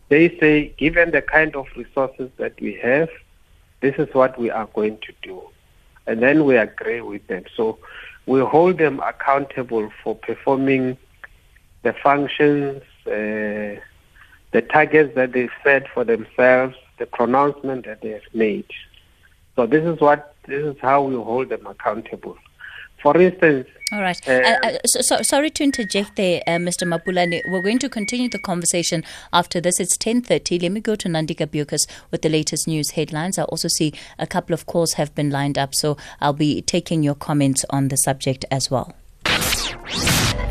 They 0.09 0.29
say, 0.39 0.73
given 0.77 1.11
the 1.11 1.21
kind 1.21 1.55
of 1.55 1.65
resources 1.75 2.29
that 2.37 2.59
we 2.59 2.73
have, 2.81 3.09
this 3.81 3.95
is 3.97 4.13
what 4.13 4.39
we 4.39 4.49
are 4.49 4.67
going 4.73 4.97
to 4.99 5.13
do. 5.21 5.41
And 6.07 6.21
then 6.21 6.45
we 6.45 6.57
agree 6.57 7.01
with 7.01 7.25
them. 7.27 7.43
So 7.55 7.77
we 8.25 8.39
hold 8.41 8.77
them 8.77 8.99
accountable 8.99 9.91
for 10.03 10.15
performing 10.15 10.97
the 11.83 11.93
functions, 11.93 12.81
uh, 13.05 13.79
the 14.51 14.61
targets 14.71 15.15
that 15.15 15.31
they 15.33 15.49
set 15.63 15.87
for 15.93 16.03
themselves, 16.03 16.75
the 16.97 17.05
pronouncement 17.05 17.85
that 17.85 18.01
they 18.01 18.09
have 18.09 18.21
made. 18.33 18.65
So 19.55 19.65
this 19.65 19.83
is 19.83 19.99
what 19.99 20.35
this 20.47 20.63
is 20.63 20.75
how 20.81 21.03
we 21.03 21.15
hold 21.15 21.49
them 21.49 21.65
accountable. 21.67 22.37
For 23.01 23.19
instance, 23.19 23.67
all 23.91 24.01
right. 24.01 24.27
Uh, 24.27 24.31
uh, 24.31 24.57
uh, 24.63 24.77
so, 24.85 25.01
so, 25.01 25.21
sorry 25.23 25.49
to 25.49 25.63
interject 25.63 26.15
there, 26.15 26.43
uh, 26.45 26.57
Mr. 26.57 26.87
Mapulane. 26.87 27.41
We're 27.49 27.63
going 27.63 27.79
to 27.79 27.89
continue 27.89 28.29
the 28.29 28.37
conversation 28.37 29.03
after 29.33 29.59
this. 29.59 29.79
It's 29.79 29.97
10.30. 29.97 30.61
Let 30.61 30.71
me 30.71 30.79
go 30.79 30.95
to 30.95 31.09
Nandika 31.09 31.47
Bukas 31.47 31.87
with 32.11 32.21
the 32.21 32.29
latest 32.29 32.67
news 32.67 32.91
headlines. 32.91 33.39
I 33.39 33.43
also 33.43 33.67
see 33.67 33.93
a 34.19 34.27
couple 34.27 34.53
of 34.53 34.67
calls 34.67 34.93
have 34.93 35.15
been 35.15 35.31
lined 35.31 35.57
up, 35.57 35.73
so 35.73 35.97
I'll 36.21 36.33
be 36.33 36.61
taking 36.61 37.01
your 37.01 37.15
comments 37.15 37.65
on 37.71 37.87
the 37.87 37.97
subject 37.97 38.45
as 38.51 38.69
well. 38.69 38.93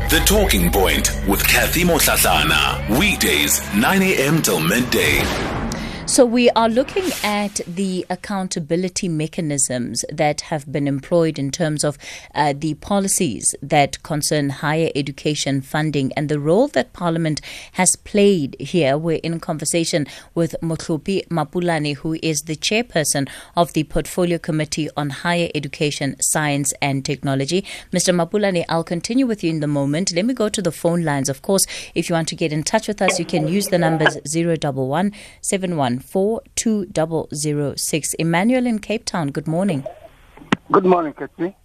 The 0.09 0.21
Talking 0.25 0.69
Point 0.71 1.09
with 1.27 1.45
Kathy 1.47 1.83
Motlatlana. 1.83 2.99
Weekdays, 2.99 3.61
9 3.75 4.01
a.m. 4.01 4.41
till 4.41 4.59
midday. 4.59 5.48
So, 6.09 6.25
we 6.25 6.49
are 6.49 6.67
looking 6.67 7.11
at 7.23 7.61
the 7.67 8.03
accountability 8.09 9.07
mechanisms 9.07 10.03
that 10.11 10.41
have 10.41 10.71
been 10.71 10.87
employed 10.87 11.37
in 11.37 11.51
terms 11.51 11.83
of 11.83 11.99
uh, 12.33 12.55
the 12.57 12.73
policies 12.73 13.53
that 13.61 14.01
concern 14.01 14.49
higher 14.49 14.89
education 14.95 15.61
funding 15.61 16.11
and 16.13 16.27
the 16.27 16.39
role 16.39 16.67
that 16.69 16.93
Parliament 16.93 17.41
has 17.73 17.95
played 17.95 18.55
here. 18.59 18.97
We're 18.97 19.19
in 19.21 19.39
conversation 19.39 20.07
with 20.33 20.55
Mohlopi 20.63 21.27
Mapulane, 21.27 21.95
who 21.97 22.17
is 22.23 22.41
the 22.41 22.55
chairperson 22.55 23.29
of 23.55 23.73
the 23.73 23.83
Portfolio 23.83 24.39
Committee 24.39 24.89
on 24.97 25.11
Higher 25.11 25.49
Education, 25.53 26.15
Science 26.21 26.73
and 26.81 27.05
Technology. 27.05 27.63
Mr. 27.93 28.15
Mapulane, 28.15 28.65
I'll 28.67 28.83
continue 28.83 29.27
with 29.27 29.43
you 29.43 29.51
in 29.51 29.59
the 29.59 29.67
moment. 29.67 30.11
Let 30.15 30.25
me 30.25 30.33
go 30.33 30.49
to 30.49 30.61
the 30.61 30.71
phone 30.71 31.03
lines. 31.03 31.29
Of 31.29 31.43
course, 31.43 31.67
if 31.93 32.09
you 32.09 32.15
want 32.15 32.29
to 32.29 32.35
get 32.35 32.51
in 32.51 32.63
touch 32.63 32.87
with 32.87 32.99
us, 32.99 33.19
you 33.19 33.25
can 33.25 33.47
use 33.47 33.67
the 33.67 33.77
numbers 33.77 34.17
011 34.25 35.98
2006. 36.55 38.13
Emmanuel 38.15 38.65
in 38.65 38.79
Cape 38.79 39.05
Town, 39.05 39.29
good 39.29 39.47
morning. 39.47 39.83
Good 40.71 40.85
morning, 40.85 41.13
Kathy. 41.13 41.55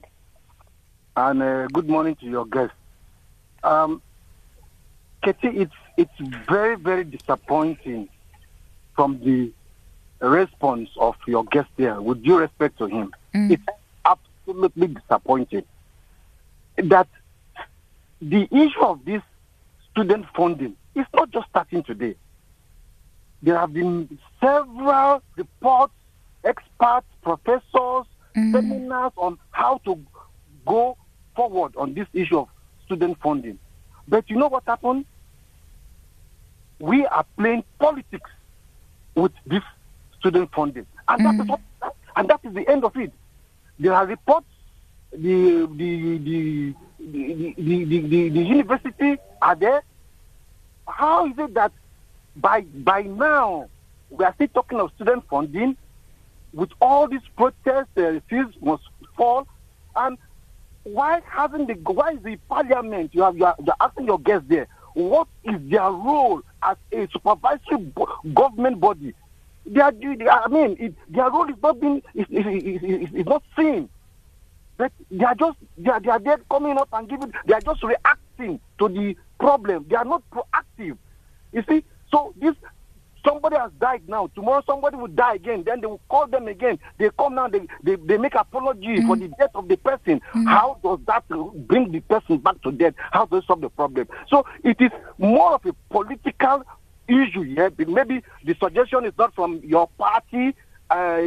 And 1.17 1.43
uh, 1.43 1.67
good 1.69 1.89
morning 1.89 2.17
to 2.17 2.27
your 2.27 2.47
guest. 2.47 2.73
Um, 3.63 4.03
Katie, 5.23 5.49
it's, 5.49 5.75
it's 5.97 6.19
very, 6.49 6.77
very 6.77 7.05
disappointing 7.05 8.09
from 8.95 9.21
the 9.21 9.53
response 10.21 10.91
of 10.97 11.17
your 11.27 11.45
guest 11.45 11.69
there, 11.77 12.01
with 12.01 12.23
due 12.23 12.39
respect 12.39 12.79
to 12.79 12.87
him. 12.87 13.15
Mm. 13.35 13.53
It's 13.53 13.63
absolutely 14.05 14.89
disappointing 14.89 15.65
that 16.77 17.09
the 18.21 18.49
issue 18.51 18.81
of 18.81 19.05
this 19.05 19.23
student 19.91 20.27
funding 20.35 20.77
is 20.95 21.07
not 21.15 21.31
just 21.31 21.49
starting 21.51 21.83
today. 21.83 22.17
There 23.45 23.59
have 23.59 23.75
been 23.75 24.19
several 24.41 25.23
reports, 25.37 25.93
experts, 26.45 27.07
professors, 27.23 28.07
mm-hmm. 28.35 28.53
seminars 28.53 29.13
on 29.19 29.39
how 29.51 29.83
to 29.85 30.01
go 30.65 30.97
forward 31.37 31.77
on 31.77 31.93
this 31.93 32.09
issue 32.15 32.39
of 32.39 32.49
student 32.87 33.21
funding. 33.21 33.59
But 34.09 34.31
you 34.31 34.37
know 34.37 34.49
what 34.49 34.63
happened? 34.67 35.05
We 36.79 37.05
are 37.05 37.27
playing 37.37 37.65
politics 37.79 38.31
with 39.15 39.33
this 39.45 39.63
student 40.19 40.51
funding, 40.55 40.87
and 41.07 41.21
mm-hmm. 41.21 41.37
that 41.37 41.45
is 41.45 41.51
mm-hmm. 41.51 41.83
what, 41.83 41.97
and 42.17 42.29
that 42.31 42.41
is 42.45 42.55
the 42.55 42.67
end 42.67 42.83
of 42.83 42.97
it. 42.97 43.13
There 43.79 43.93
are 43.93 44.07
reports. 44.07 44.47
The 45.13 45.67
the 45.67 46.19
the 46.19 46.75
the, 46.99 47.55
the, 47.59 47.85
the, 47.85 48.01
the, 48.09 48.29
the 48.31 48.43
university 48.43 49.19
are 49.43 49.55
there. 49.55 49.83
How 50.89 51.27
is 51.27 51.39
it 51.39 51.53
that 51.55 51.73
by 52.37 52.63
by 52.63 53.03
now 53.03 53.69
we 54.11 54.25
are 54.25 54.35
still 54.35 54.49
talking 54.49 54.81
of 54.81 54.93
student 54.95 55.25
funding. 55.29 55.77
With 56.53 56.71
all 56.81 57.09
these 57.09 57.27
protests, 57.37 57.89
the 57.95 58.23
fees 58.31 58.47
must 58.63 58.85
fall. 59.17 59.47
And 59.97 60.19
why 60.85 61.21
hasn't 61.29 61.69
the 61.69 61.75
why 61.93 62.13
is 62.13 62.23
the 62.23 62.37
parliament? 62.49 63.11
You 63.15 63.23
have 63.23 63.37
you 63.37 63.45
are, 63.45 63.57
you 63.59 63.73
are 63.73 63.89
asking 63.89 64.07
your 64.07 64.21
guests 64.21 64.47
there. 64.49 64.69
What 64.95 65.27
is 65.43 65.57
their 65.69 65.91
role 65.91 66.43
as 66.63 66.77
a 66.93 67.09
supervisory 67.13 67.79
bo- 67.79 68.17
government 68.33 68.81
body? 68.81 69.15
They 69.67 69.81
are, 69.81 69.93
they 69.93 70.29
I 70.29 70.47
mean, 70.49 70.77
it, 70.79 70.95
their 71.09 71.31
role 71.31 71.49
is 71.49 71.57
not 71.63 71.81
being 71.81 72.03
is, 72.15 72.27
is, 72.31 72.47
is, 72.83 73.13
is, 73.15 73.27
not 73.27 73.43
seen. 73.57 73.89
But 74.77 74.93
they 75.11 75.25
are 75.25 75.35
just 75.35 75.59
they 75.79 75.91
are, 75.91 76.01
they 76.01 76.11
are 76.11 76.21
there 76.21 76.39
coming 76.51 76.79
up 76.79 76.89
and 76.93 77.09
giving. 77.09 77.33
They 77.47 77.55
are 77.55 77.61
just 77.61 77.83
reacting 77.83 78.61
to 78.79 78.89
the 78.89 79.17
problem. 79.41 79.87
They 79.89 79.97
are 79.97 80.05
not 80.05 80.23
proactive. 80.31 80.99
You 81.53 81.65
see, 81.69 81.85
so 82.15 82.33
this 82.37 82.55
somebody 83.27 83.57
has 83.57 83.73
died 83.81 84.03
now. 84.07 84.29
Tomorrow 84.37 84.63
somebody 84.67 84.97
will 84.97 85.09
die 85.09 85.35
again. 85.35 85.65
Then 85.65 85.81
they 85.81 85.87
will 85.89 86.01
call 86.09 86.29
them 86.29 86.47
again. 86.47 86.79
They 86.99 87.11
come 87.19 87.35
now. 87.35 87.49
They 87.49 87.67
they, 87.83 87.97
they 87.97 88.19
make 88.19 88.37
apology 88.37 88.99
mm. 88.99 89.07
for 89.07 89.17
the 89.17 89.29
death 89.29 89.51
of 89.57 89.67
the 89.67 89.77
person. 89.77 90.21
Mm. 90.33 90.47
How 90.47 90.79
does 90.85 91.01
that 91.07 91.25
bring 91.67 91.91
the 91.91 92.01
person 92.01 92.39
back 92.39 92.63
to 92.63 92.71
death? 92.71 92.95
How 93.11 93.27
does 93.27 93.43
it 93.43 93.47
solve 93.47 93.63
the 93.63 93.71
problem? 93.71 94.09
So 94.29 94.47
it 94.63 94.77
is 94.81 94.93
more 95.19 95.55
of 95.55 95.67
a 95.67 95.73
political 95.91 96.63
issue 97.09 97.43
here. 97.43 97.73
Maybe 97.77 98.23
the 98.45 98.55
suggestion 98.63 99.07
is 99.07 99.13
not 99.19 99.35
from 99.35 99.61
your 99.65 99.89
party. 99.99 100.55
Uh, 100.91 101.23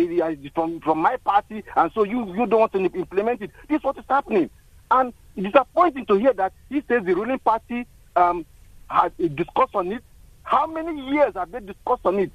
from 0.53 0.79
from 0.81 0.99
my 0.99 1.17
party, 1.17 1.63
and 1.75 1.91
so 1.93 2.03
you 2.03 2.27
you 2.35 2.45
don't 2.45 2.59
want 2.59 2.73
to 2.73 2.79
implement 2.79 3.41
it. 3.41 3.49
This 3.67 3.79
is 3.79 3.83
what 3.83 3.97
is 3.97 4.05
happening, 4.07 4.51
and 4.91 5.11
it's 5.35 5.47
disappointing 5.47 6.05
to 6.05 6.15
hear 6.15 6.31
that 6.33 6.53
he 6.69 6.83
says 6.87 7.03
the 7.03 7.15
ruling 7.15 7.39
party 7.39 7.87
um, 8.15 8.45
has 8.87 9.11
discussed 9.17 9.73
on 9.73 9.91
it 9.91 10.03
how 10.47 10.65
many 10.65 10.99
years 11.11 11.33
have 11.35 11.51
they 11.51 11.59
discussed 11.59 12.05
on 12.05 12.19
it? 12.19 12.31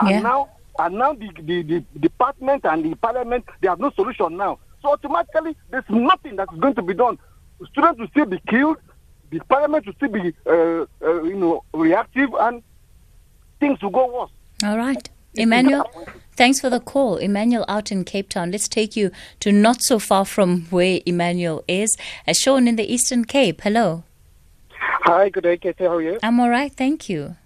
And 0.00 0.10
yeah. 0.10 0.20
now, 0.20 0.48
and 0.78 0.94
now 0.94 1.12
the, 1.12 1.28
the, 1.42 1.62
the 1.62 1.84
department 1.98 2.64
and 2.64 2.84
the 2.84 2.94
parliament, 2.94 3.44
they 3.60 3.68
have 3.68 3.80
no 3.80 3.90
solution 3.90 4.36
now. 4.36 4.58
So 4.80 4.92
automatically, 4.92 5.56
there's 5.70 5.84
nothing 5.88 6.36
that 6.36 6.48
is 6.52 6.60
going 6.60 6.76
to 6.76 6.82
be 6.82 6.94
done. 6.94 7.18
Students 7.70 8.00
will 8.00 8.08
still 8.08 8.26
be 8.26 8.40
killed. 8.48 8.76
The 9.30 9.40
parliament 9.40 9.86
will 9.86 9.92
still 9.94 10.08
be, 10.08 10.32
uh, 10.46 10.86
uh, 11.04 11.22
you 11.24 11.36
know, 11.36 11.64
reactive, 11.74 12.30
and 12.38 12.62
things 13.58 13.82
will 13.82 13.90
go 13.90 14.20
worse. 14.20 14.30
All 14.64 14.76
right. 14.76 15.08
Emmanuel, 15.34 15.90
thanks 16.36 16.60
for 16.60 16.70
the 16.70 16.80
call. 16.80 17.16
Emmanuel 17.16 17.64
out 17.66 17.90
in 17.90 18.04
Cape 18.04 18.28
Town. 18.28 18.52
Let's 18.52 18.68
take 18.68 18.96
you 18.96 19.10
to 19.40 19.50
not 19.50 19.82
so 19.82 19.98
far 19.98 20.24
from 20.24 20.66
where 20.66 21.00
Emmanuel 21.06 21.64
is, 21.66 21.96
as 22.26 22.38
shown 22.38 22.68
in 22.68 22.76
the 22.76 22.92
Eastern 22.92 23.24
Cape. 23.24 23.62
Hello. 23.62 24.04
Hi, 25.04 25.28
good 25.28 25.44
day, 25.44 25.56
Katie. 25.56 25.84
How 25.84 25.94
are 25.94 26.02
you? 26.02 26.18
I'm 26.22 26.40
all 26.40 26.50
right, 26.50 26.72
thank 26.72 27.08
you. 27.08 27.36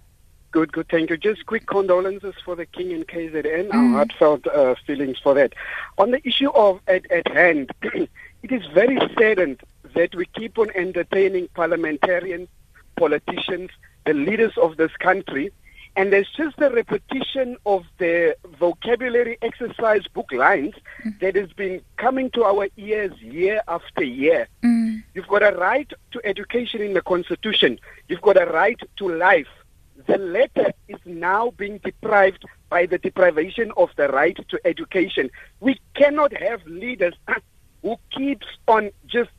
Good, 0.51 0.71
good, 0.71 0.87
thank 0.89 1.09
you. 1.09 1.17
Just 1.17 1.45
quick 1.45 1.67
condolences 1.67 2.33
for 2.43 2.55
the 2.55 2.65
King 2.65 2.93
and 2.93 3.07
KZN. 3.07 3.69
Mm. 3.69 3.73
Our 3.73 3.89
heartfelt 3.89 4.47
uh, 4.47 4.75
feelings 4.85 5.17
for 5.21 5.33
that. 5.35 5.53
On 5.97 6.11
the 6.11 6.25
issue 6.27 6.49
of 6.49 6.79
at, 6.87 7.09
at 7.11 7.27
hand, 7.27 7.71
it 7.83 8.09
is 8.51 8.65
very 8.73 8.97
saddened 9.17 9.61
that 9.93 10.15
we 10.15 10.25
keep 10.25 10.57
on 10.57 10.71
entertaining 10.71 11.47
parliamentarians, 11.53 12.47
politicians, 12.95 13.69
the 14.05 14.13
leaders 14.13 14.53
of 14.57 14.77
this 14.77 14.91
country, 14.99 15.51
and 15.97 16.13
there's 16.13 16.29
just 16.37 16.59
a 16.59 16.69
repetition 16.69 17.57
of 17.65 17.83
the 17.97 18.37
vocabulary 18.59 19.35
exercise 19.41 20.05
book 20.13 20.31
lines 20.31 20.75
mm. 21.03 21.19
that 21.19 21.35
has 21.35 21.51
been 21.53 21.81
coming 21.97 22.29
to 22.31 22.43
our 22.43 22.67
ears 22.77 23.19
year 23.19 23.61
after 23.67 24.03
year. 24.03 24.47
Mm. 24.63 25.03
You've 25.15 25.27
got 25.27 25.41
a 25.41 25.57
right 25.57 25.91
to 26.11 26.21
education 26.23 26.83
in 26.83 26.93
the 26.93 27.01
Constitution. 27.01 27.79
You've 28.07 28.21
got 28.21 28.39
a 28.39 28.45
right 28.45 28.79
to 28.97 29.09
life. 29.09 29.47
The 30.05 30.19
latter 30.19 30.71
is 30.87 30.99
now 31.03 31.49
being 31.57 31.79
deprived 31.79 32.45
by 32.69 32.85
the 32.85 32.99
deprivation 32.99 33.71
of 33.75 33.89
the 33.95 34.07
right 34.09 34.37
to 34.49 34.59
education. 34.65 35.31
We 35.61 35.81
cannot 35.95 36.31
have 36.37 36.63
leaders 36.67 37.15
who 37.81 37.97
keeps 38.11 38.45
on 38.67 38.91
just 39.07 39.31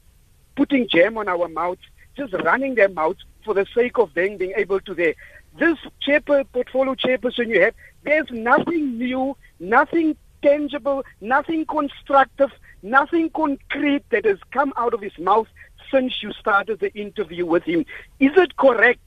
putting 0.56 0.88
jam 0.88 1.18
on 1.18 1.28
our 1.28 1.46
mouths, 1.46 1.82
just 2.16 2.32
running 2.32 2.74
their 2.74 2.88
mouths 2.88 3.24
for 3.44 3.54
the 3.54 3.66
sake 3.74 3.96
of 3.98 4.12
them 4.14 4.36
being 4.38 4.52
able 4.56 4.80
to 4.80 4.92
there 4.92 5.14
this 5.58 5.78
chairper, 6.06 6.44
portfolio 6.52 6.94
chairperson 6.94 7.48
you 7.48 7.60
have, 7.62 7.74
there's 8.04 8.30
nothing 8.30 8.98
new, 8.98 9.36
nothing 9.60 10.16
tangible, 10.42 11.04
nothing 11.20 11.66
constructive, 11.66 12.50
nothing 12.82 13.30
concrete 13.30 14.04
that 14.10 14.24
has 14.24 14.38
come 14.52 14.72
out 14.76 14.94
of 14.94 15.00
his 15.00 15.16
mouth 15.18 15.48
since 15.90 16.22
you 16.22 16.32
started 16.32 16.80
the 16.80 16.92
interview 16.94 17.44
with 17.44 17.64
him. 17.64 17.84
Is 18.20 18.32
it 18.36 18.56
correct? 18.56 19.00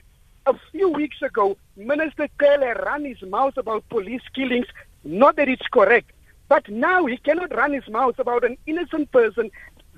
A 0.48 0.56
few 0.72 0.90
weeks 0.90 1.22
ago, 1.22 1.56
Minister 1.78 2.28
Cele 2.40 2.74
ran 2.84 3.06
his 3.06 3.22
mouth 3.22 3.58
about 3.58 3.88
police 3.90 4.24
killings. 4.34 4.66
Not 5.04 5.36
that 5.36 5.48
it's 5.48 5.68
correct, 5.68 6.12
but 6.50 6.68
now 6.68 7.06
he 7.06 7.18
cannot 7.18 7.56
run 7.56 7.74
his 7.74 7.88
mouth 7.88 8.18
about 8.18 8.44
an 8.44 8.58
innocent 8.66 9.12
person 9.12 9.52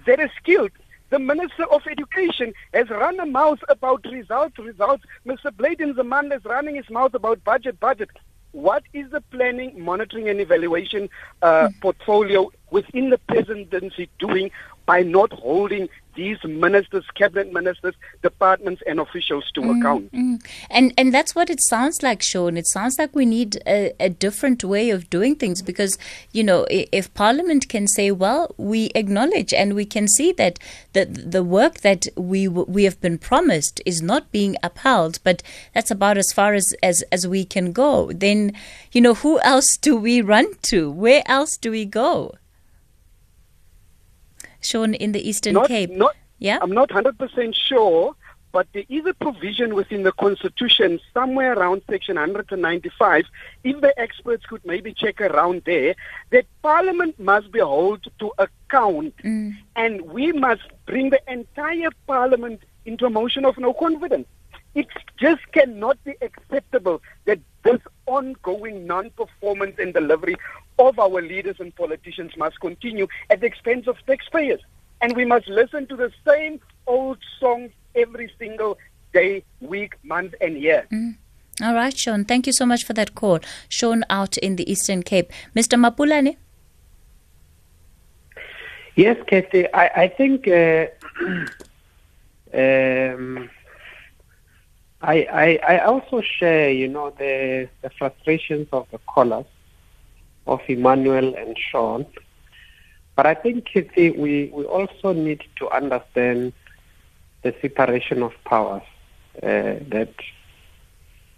that 0.05 0.19
is 0.19 0.31
killed 0.43 0.71
The 1.09 1.19
Minister 1.19 1.65
of 1.65 1.85
Education 1.85 2.53
has 2.73 2.89
run 2.89 3.19
a 3.19 3.25
mouth 3.25 3.59
about 3.69 4.03
results, 4.05 4.57
results. 4.57 5.03
Mr. 5.25 5.55
Blade 5.55 5.79
Nzimande 5.79 6.37
is 6.37 6.45
running 6.45 6.75
his 6.75 6.89
mouth 6.89 7.13
about 7.13 7.43
budget, 7.43 7.79
budget. 7.79 8.09
What 8.51 8.83
is 8.93 9.09
the 9.11 9.21
planning, 9.21 9.83
monitoring, 9.83 10.29
and 10.29 10.39
evaluation 10.39 11.09
uh, 11.41 11.69
portfolio 11.81 12.51
within 12.71 13.09
the 13.09 13.17
presidency 13.17 14.09
doing 14.19 14.51
by 14.85 15.01
not 15.01 15.31
holding 15.31 15.89
these 16.15 16.37
ministers, 16.43 17.05
cabinet 17.15 17.51
ministers, 17.51 17.95
departments, 18.21 18.81
and 18.85 18.99
officials 18.99 19.49
to 19.53 19.61
mm, 19.61 19.79
account. 19.79 20.11
Mm. 20.11 20.45
And 20.69 20.93
and 20.97 21.13
that's 21.13 21.35
what 21.35 21.49
it 21.49 21.61
sounds 21.61 22.01
like, 22.01 22.21
Sean. 22.21 22.57
It 22.57 22.67
sounds 22.67 22.97
like 22.97 23.15
we 23.15 23.25
need 23.25 23.61
a, 23.65 23.93
a, 23.99 24.09
different 24.09 24.63
way 24.63 24.89
of 24.89 25.09
doing 25.09 25.35
things 25.35 25.61
because 25.61 25.97
you 26.31 26.43
know 26.43 26.65
if 26.69 27.13
Parliament 27.13 27.69
can 27.69 27.87
say, 27.87 28.11
well, 28.11 28.53
we 28.57 28.91
acknowledge 28.95 29.53
and 29.53 29.73
we 29.73 29.85
can 29.85 30.07
see 30.07 30.31
that 30.33 30.59
the 30.93 31.05
the 31.05 31.43
work 31.43 31.81
that 31.81 32.07
we 32.15 32.47
we 32.47 32.83
have 32.83 32.99
been 33.01 33.17
promised 33.17 33.81
is 33.85 34.01
not 34.01 34.31
being 34.31 34.55
upheld, 34.63 35.19
but 35.23 35.41
that's 35.73 35.91
about 35.91 36.17
as 36.17 36.31
far 36.33 36.53
as 36.53 36.73
as 36.81 37.03
as 37.11 37.27
we 37.27 37.45
can 37.45 37.71
go. 37.71 38.11
Then 38.11 38.53
you 38.91 39.01
know 39.01 39.13
who 39.15 39.39
else 39.41 39.77
do 39.77 39.95
we 39.95 40.21
run 40.21 40.53
to? 40.63 40.91
Where 40.91 41.23
else 41.25 41.57
do 41.57 41.71
we 41.71 41.85
go? 41.85 42.35
Sean, 44.63 44.93
in 44.93 45.11
the 45.11 45.27
Eastern 45.27 45.53
not, 45.53 45.67
Cape? 45.67 45.91
Not, 45.91 46.15
yeah? 46.39 46.59
I'm 46.61 46.71
not 46.71 46.89
100% 46.89 47.55
sure, 47.55 48.15
but 48.53 48.67
there 48.73 48.83
is 48.87 49.05
a 49.05 49.13
provision 49.15 49.73
within 49.73 50.03
the 50.03 50.11
Constitution, 50.11 50.99
somewhere 51.13 51.53
around 51.53 51.81
Section 51.89 52.15
195, 52.15 53.25
if 53.63 53.81
the 53.81 53.99
experts 53.99 54.45
could 54.45 54.63
maybe 54.63 54.93
check 54.93 55.19
around 55.19 55.63
there, 55.65 55.95
that 56.29 56.45
Parliament 56.61 57.19
must 57.19 57.51
be 57.51 57.59
held 57.59 58.07
to 58.19 58.31
account 58.37 59.17
mm. 59.17 59.55
and 59.75 60.01
we 60.01 60.31
must 60.31 60.61
bring 60.85 61.09
the 61.09 61.19
entire 61.27 61.89
Parliament 62.05 62.61
into 62.85 63.05
a 63.05 63.09
motion 63.09 63.43
of 63.43 63.57
no 63.57 63.73
confidence. 63.73 64.27
It 64.75 64.87
just 65.17 65.41
cannot 65.51 66.03
be 66.03 66.13
acceptable 66.21 67.01
that 67.25 67.39
this 67.63 67.79
ongoing 68.05 68.85
non-performance 68.85 69.75
and 69.79 69.93
delivery 69.93 70.35
of 70.79 70.99
our 70.99 71.21
leaders 71.21 71.57
and 71.59 71.75
politicians 71.75 72.35
must 72.37 72.59
continue 72.59 73.07
at 73.29 73.39
the 73.41 73.45
expense 73.45 73.87
of 73.87 73.97
taxpayers. 74.05 74.61
And 75.01 75.15
we 75.15 75.25
must 75.25 75.47
listen 75.47 75.87
to 75.87 75.95
the 75.95 76.11
same 76.25 76.59
old 76.87 77.17
songs 77.39 77.71
every 77.95 78.31
single 78.39 78.77
day, 79.13 79.43
week, 79.61 79.95
month, 80.03 80.33
and 80.41 80.57
year. 80.57 80.87
Mm. 80.91 81.15
All 81.61 81.73
right, 81.73 81.95
Sean. 81.95 82.25
Thank 82.25 82.47
you 82.47 82.53
so 82.53 82.65
much 82.65 82.83
for 82.83 82.93
that 82.93 83.13
call. 83.13 83.39
Sean 83.69 84.03
out 84.09 84.37
in 84.37 84.55
the 84.55 84.69
Eastern 84.69 85.03
Cape. 85.03 85.31
Mr. 85.55 85.77
Mapulane? 85.77 86.37
Yes, 88.95 89.17
Kathy. 89.27 89.71
I, 89.73 90.03
I 90.03 90.07
think 90.07 90.47
uh, 90.47 90.87
um, 92.53 93.49
I, 95.03 95.59
I, 95.67 95.75
I 95.75 95.85
also 95.85 96.21
share, 96.21 96.71
you 96.71 96.87
know, 96.87 97.09
the, 97.19 97.67
the 97.81 97.89
frustrations 97.89 98.69
of 98.71 98.87
the 98.91 98.99
callers, 98.99 99.45
of 100.47 100.61
Emmanuel 100.67 101.35
and 101.35 101.57
Sean. 101.57 102.05
But 103.15 103.25
I 103.27 103.33
think, 103.33 103.65
Kitty, 103.65 104.11
we, 104.11 104.49
we 104.53 104.63
also 104.63 105.11
need 105.11 105.43
to 105.57 105.69
understand 105.69 106.53
the 107.41 107.53
separation 107.61 108.23
of 108.23 108.31
powers 108.45 108.83
uh, 109.37 109.83
that 109.89 110.13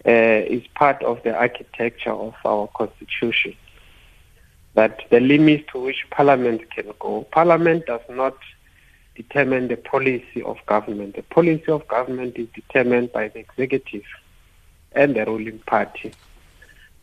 uh, 0.06 0.10
is 0.54 0.62
part 0.76 1.02
of 1.02 1.22
the 1.24 1.34
architecture 1.34 2.12
of 2.12 2.34
our 2.44 2.68
constitution. 2.68 3.56
That 4.74 5.00
the 5.10 5.18
limits 5.18 5.64
to 5.72 5.80
which 5.80 6.06
Parliament 6.10 6.70
can 6.70 6.92
go. 7.00 7.26
Parliament 7.32 7.86
does 7.86 8.02
not 8.08 8.36
determine 9.16 9.68
the 9.68 9.76
policy 9.76 10.42
of 10.44 10.58
government. 10.66 11.16
The 11.16 11.22
policy 11.22 11.68
of 11.68 11.88
government 11.88 12.36
is 12.36 12.48
determined 12.54 13.12
by 13.12 13.28
the 13.28 13.40
executive 13.40 14.04
and 14.92 15.16
the 15.16 15.24
ruling 15.24 15.58
party. 15.60 16.12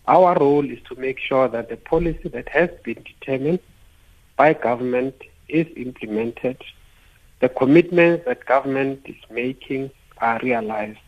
Our 0.07 0.37
role 0.37 0.69
is 0.69 0.79
to 0.89 0.95
make 0.95 1.19
sure 1.19 1.47
that 1.47 1.69
the 1.69 1.77
policy 1.77 2.29
that 2.29 2.49
has 2.49 2.69
been 2.83 3.03
determined 3.03 3.59
by 4.37 4.53
government 4.53 5.15
is 5.49 5.67
implemented. 5.75 6.61
The 7.39 7.49
commitments 7.49 8.25
that 8.25 8.45
government 8.45 9.01
is 9.05 9.15
making 9.29 9.91
are 10.19 10.39
realized 10.39 10.99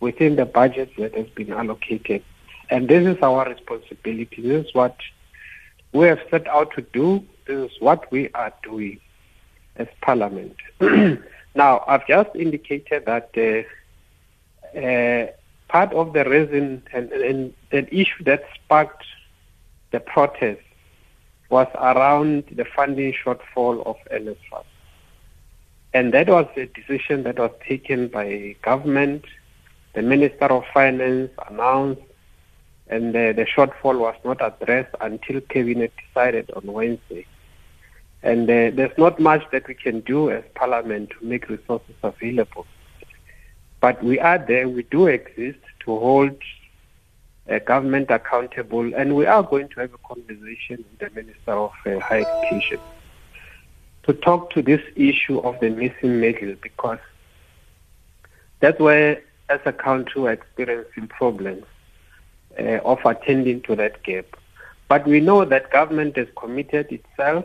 within 0.00 0.36
the 0.36 0.46
budget 0.46 0.90
that 0.98 1.14
has 1.14 1.28
been 1.28 1.52
allocated. 1.52 2.22
And 2.70 2.88
this 2.88 3.06
is 3.06 3.22
our 3.22 3.48
responsibility. 3.48 4.42
This 4.42 4.66
is 4.66 4.74
what 4.74 4.96
we 5.92 6.06
have 6.06 6.20
set 6.30 6.46
out 6.48 6.72
to 6.74 6.82
do. 6.82 7.24
This 7.46 7.70
is 7.70 7.80
what 7.80 8.10
we 8.10 8.30
are 8.30 8.52
doing 8.62 9.00
as 9.76 9.88
Parliament. 10.00 10.56
now, 11.54 11.84
I've 11.86 12.06
just 12.06 12.30
indicated 12.34 13.06
that 13.06 13.30
uh, 13.36 14.78
uh, 14.78 15.26
part 15.68 15.92
of 15.92 16.12
the 16.12 16.24
reason 16.24 16.82
and, 16.92 17.10
and 17.12 17.54
the 17.70 17.92
issue 17.94 18.24
that 18.24 18.44
sparked 18.54 19.04
the 19.90 20.00
protest 20.00 20.60
was 21.50 21.68
around 21.74 22.44
the 22.50 22.64
funding 22.64 23.12
shortfall 23.12 23.86
of 23.86 23.96
NSFAS. 24.10 24.64
And 25.92 26.12
that 26.12 26.28
was 26.28 26.46
a 26.56 26.66
decision 26.66 27.22
that 27.22 27.38
was 27.38 27.52
taken 27.66 28.08
by 28.08 28.56
government. 28.62 29.24
The 29.94 30.02
Minister 30.02 30.46
of 30.46 30.64
Finance 30.74 31.30
announced, 31.48 32.02
and 32.88 33.14
the, 33.14 33.32
the 33.36 33.46
shortfall 33.46 34.00
was 34.00 34.16
not 34.24 34.38
addressed 34.42 34.94
until 35.00 35.40
Cabinet 35.42 35.92
decided 36.08 36.50
on 36.50 36.64
Wednesday. 36.64 37.26
And 38.24 38.48
uh, 38.48 38.70
there's 38.74 38.96
not 38.96 39.20
much 39.20 39.42
that 39.52 39.68
we 39.68 39.74
can 39.74 40.00
do 40.00 40.30
as 40.30 40.42
Parliament 40.54 41.10
to 41.10 41.26
make 41.26 41.50
resources 41.50 41.94
available. 42.02 42.66
But 43.80 44.02
we 44.02 44.18
are 44.18 44.38
there, 44.38 44.66
we 44.66 44.82
do 44.84 45.08
exist 45.08 45.58
to 45.80 45.98
hold 45.98 46.34
uh, 47.50 47.58
government 47.58 48.10
accountable, 48.10 48.94
and 48.94 49.14
we 49.14 49.26
are 49.26 49.42
going 49.42 49.68
to 49.68 49.80
have 49.80 49.92
a 49.92 49.98
conversation 49.98 50.86
with 50.90 50.98
the 51.00 51.10
Minister 51.10 51.52
of 51.52 51.72
uh, 51.84 52.00
Higher 52.00 52.24
Education 52.42 52.80
to 54.04 54.14
talk 54.14 54.50
to 54.52 54.62
this 54.62 54.80
issue 54.96 55.38
of 55.40 55.60
the 55.60 55.68
missing 55.68 56.18
middle 56.18 56.54
because 56.62 56.98
that's 58.60 58.80
where, 58.80 59.20
as 59.50 59.60
a 59.66 59.72
country, 59.72 60.22
we're 60.22 60.32
experiencing 60.32 61.08
problems 61.08 61.64
uh, 62.58 62.78
of 62.84 63.00
attending 63.04 63.60
to 63.62 63.76
that 63.76 64.02
gap. 64.02 64.24
But 64.88 65.06
we 65.06 65.20
know 65.20 65.44
that 65.44 65.70
government 65.70 66.16
has 66.16 66.28
committed 66.38 66.90
itself 66.90 67.44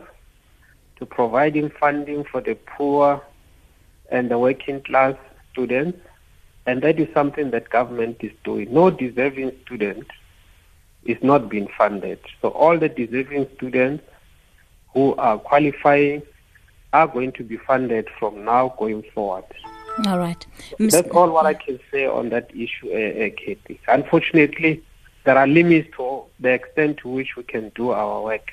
to 1.00 1.06
providing 1.06 1.70
funding 1.70 2.22
for 2.24 2.40
the 2.40 2.54
poor 2.54 3.20
and 4.10 4.30
the 4.30 4.38
working 4.38 4.80
class 4.82 5.16
students. 5.50 5.98
And 6.66 6.82
that 6.82 7.00
is 7.00 7.08
something 7.12 7.50
that 7.50 7.70
government 7.70 8.18
is 8.20 8.32
doing. 8.44 8.72
No 8.72 8.90
deserving 8.90 9.52
student 9.64 10.06
is 11.04 11.16
not 11.22 11.48
being 11.48 11.68
funded. 11.76 12.20
So 12.42 12.50
all 12.50 12.78
the 12.78 12.88
deserving 12.88 13.48
students 13.56 14.04
who 14.92 15.14
are 15.16 15.38
qualifying 15.38 16.22
are 16.92 17.08
going 17.08 17.32
to 17.32 17.42
be 17.42 17.56
funded 17.56 18.08
from 18.18 18.44
now 18.44 18.74
going 18.78 19.02
forward. 19.14 19.44
All 20.06 20.18
right. 20.18 20.46
That's 20.78 21.08
all 21.10 21.30
what 21.30 21.46
I 21.46 21.54
can 21.54 21.80
say 21.90 22.06
on 22.06 22.28
that 22.28 22.50
issue, 22.54 22.90
uh, 22.90 23.26
uh, 23.26 23.30
Katie. 23.36 23.80
Unfortunately, 23.88 24.82
there 25.24 25.36
are 25.36 25.46
limits 25.46 25.88
to 25.96 26.24
the 26.38 26.50
extent 26.50 26.98
to 26.98 27.08
which 27.08 27.36
we 27.36 27.42
can 27.42 27.70
do 27.74 27.90
our 27.90 28.22
work. 28.22 28.50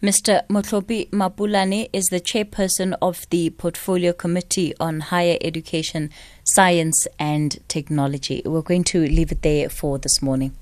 Mr. 0.00 0.46
Mohlopi 0.46 1.10
Mapulane 1.10 1.90
is 1.92 2.06
the 2.06 2.20
chairperson 2.20 2.96
of 3.02 3.28
the 3.30 3.50
Portfolio 3.50 4.12
Committee 4.12 4.72
on 4.78 5.00
Higher 5.00 5.36
Education, 5.40 6.10
Science 6.44 7.08
and 7.18 7.58
Technology. 7.66 8.40
We're 8.44 8.62
going 8.62 8.84
to 8.84 9.00
leave 9.00 9.32
it 9.32 9.42
there 9.42 9.68
for 9.68 9.98
this 9.98 10.22
morning. 10.22 10.52